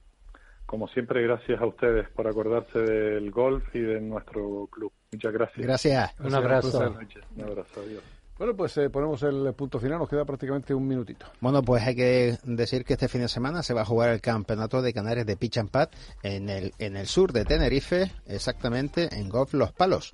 Como 0.75 0.89
siempre, 0.89 1.23
gracias 1.23 1.61
a 1.61 1.67
ustedes 1.67 2.09
por 2.09 2.27
acordarse 2.27 2.81
del 2.81 3.31
golf 3.31 3.63
y 3.77 3.79
de 3.79 4.01
nuestro 4.01 4.67
club. 4.73 4.91
Muchas 5.13 5.33
gracias. 5.33 5.65
Gracias. 5.65 6.15
Un 6.19 6.35
abrazo. 6.35 6.77
Buenas 6.77 7.01
noches. 7.01 7.25
Un 7.37 7.45
abrazo. 7.45 7.81
Adiós. 7.81 8.03
Bueno, 8.37 8.57
pues 8.57 8.77
eh, 8.79 8.91
ponemos 8.91 9.23
el 9.23 9.55
punto 9.55 9.79
final, 9.79 10.01
nos 10.01 10.09
queda 10.09 10.25
prácticamente 10.25 10.75
un 10.75 10.89
minutito. 10.89 11.27
Bueno, 11.39 11.63
pues 11.63 11.85
hay 11.85 11.95
que 11.95 12.39
decir 12.43 12.85
que 12.85 12.95
este 12.95 13.07
fin 13.07 13.21
de 13.21 13.29
semana 13.29 13.63
se 13.63 13.73
va 13.73 13.83
a 13.83 13.85
jugar 13.85 14.11
el 14.11 14.21
campeonato 14.21 14.83
de 14.83 14.93
Canarias 14.93 15.27
de 15.27 15.37
Pitch 15.37 15.59
and 15.59 15.71
Pad 15.71 15.91
en 16.25 16.49
el, 16.49 16.73
en 16.81 16.97
el 16.97 17.07
sur 17.07 17.33
de 17.33 17.45
Tenerife, 17.45 18.11
exactamente 18.27 19.11
en 19.13 19.29
Golf 19.29 19.55
Los 19.55 19.71
Palos. 19.71 20.13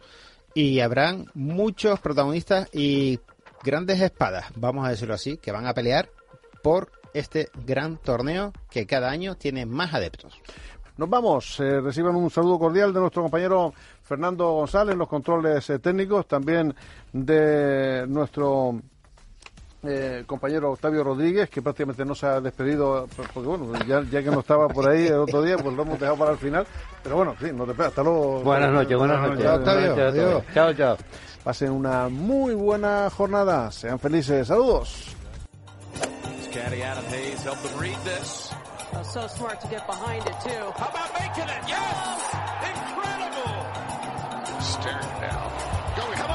Y 0.52 0.80
habrán 0.80 1.24
muchos 1.32 2.00
protagonistas 2.00 2.68
y 2.74 3.18
grandes 3.64 3.98
espadas, 4.02 4.52
vamos 4.56 4.86
a 4.86 4.90
decirlo 4.90 5.14
así, 5.14 5.38
que 5.38 5.52
van 5.52 5.66
a 5.66 5.72
pelear 5.72 6.10
por 6.62 6.99
este 7.14 7.50
gran 7.66 7.96
torneo 7.96 8.52
que 8.70 8.86
cada 8.86 9.10
año 9.10 9.36
tiene 9.36 9.66
más 9.66 9.94
adeptos. 9.94 10.40
Nos 10.96 11.08
vamos, 11.08 11.58
eh, 11.60 11.80
reciban 11.80 12.14
un 12.14 12.30
saludo 12.30 12.58
cordial 12.58 12.92
de 12.92 13.00
nuestro 13.00 13.22
compañero 13.22 13.72
Fernando 14.02 14.52
González, 14.52 14.96
los 14.96 15.08
controles 15.08 15.70
eh, 15.70 15.78
técnicos, 15.78 16.26
también 16.26 16.74
de 17.12 18.04
nuestro 18.06 18.80
eh, 19.82 20.24
compañero 20.26 20.72
Octavio 20.72 21.02
Rodríguez, 21.02 21.48
que 21.48 21.62
prácticamente 21.62 22.04
no 22.04 22.14
se 22.14 22.26
ha 22.26 22.40
despedido, 22.40 23.08
porque 23.16 23.38
bueno, 23.38 23.72
ya, 23.86 24.02
ya 24.02 24.22
que 24.22 24.30
no 24.30 24.40
estaba 24.40 24.68
por 24.68 24.88
ahí 24.88 25.06
el 25.06 25.14
otro 25.14 25.42
día, 25.42 25.56
pues 25.56 25.74
lo 25.74 25.82
hemos 25.82 25.98
dejado 25.98 26.18
para 26.18 26.32
el 26.32 26.38
final. 26.38 26.66
Pero 27.02 27.16
bueno, 27.16 27.34
sí, 27.40 27.46
no 27.54 27.64
te 27.64 27.70
esperas, 27.70 27.90
hasta 27.92 28.02
luego. 28.02 28.42
Buenas 28.42 28.70
noches, 28.70 28.98
buenas 28.98 29.20
noches. 29.22 29.42
Chao, 29.42 29.56
Octavio. 29.56 30.06
Adiós. 30.06 30.42
Chao, 30.52 30.74
chao. 30.74 30.96
Pasen 31.42 31.70
una 31.70 32.10
muy 32.10 32.54
buena 32.54 33.08
jornada, 33.08 33.72
sean 33.72 33.98
felices, 33.98 34.46
saludos. 34.48 35.16
His 36.50 36.60
caddy 36.60 36.82
Adam 36.82 37.04
Hayes 37.04 37.42
helped 37.42 37.62
them 37.62 37.78
read 37.78 37.96
this. 38.02 38.52
Oh, 38.92 39.04
so 39.04 39.28
smart 39.28 39.60
to 39.60 39.68
get 39.68 39.86
behind 39.86 40.26
it, 40.26 40.34
too. 40.42 40.72
How 40.74 40.88
about 40.88 41.12
making 41.14 41.44
it? 41.44 41.62
Yes! 41.68 42.34
Incredible! 42.66 43.54
Stern 44.60 45.06
now. 45.20 45.46
Going. 45.96 46.18
Come 46.18 46.30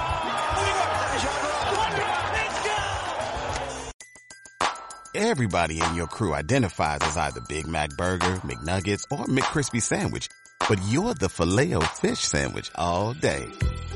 Everybody 5.15 5.81
in 5.81 5.95
your 5.95 6.07
crew 6.07 6.33
identifies 6.33 6.99
as 7.01 7.17
either 7.17 7.41
Big 7.49 7.67
Mac 7.67 7.89
Burger, 7.97 8.39
McNuggets, 8.45 9.03
or 9.11 9.25
McCrispy 9.25 9.81
Sandwich. 9.81 10.29
But 10.69 10.81
you're 10.87 11.13
the 11.13 11.27
filet 11.27 11.73
fish 11.93 12.19
Sandwich 12.19 12.71
all 12.75 13.11
day. 13.11 13.45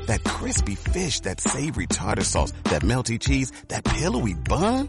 That 0.04 0.22
crispy 0.24 0.74
fish, 0.74 1.20
that 1.20 1.40
savory 1.40 1.86
tartar 1.86 2.24
sauce, 2.24 2.52
that 2.64 2.82
melty 2.82 3.18
cheese, 3.18 3.52
that 3.68 3.84
pillowy 3.84 4.34
bun. 4.34 4.88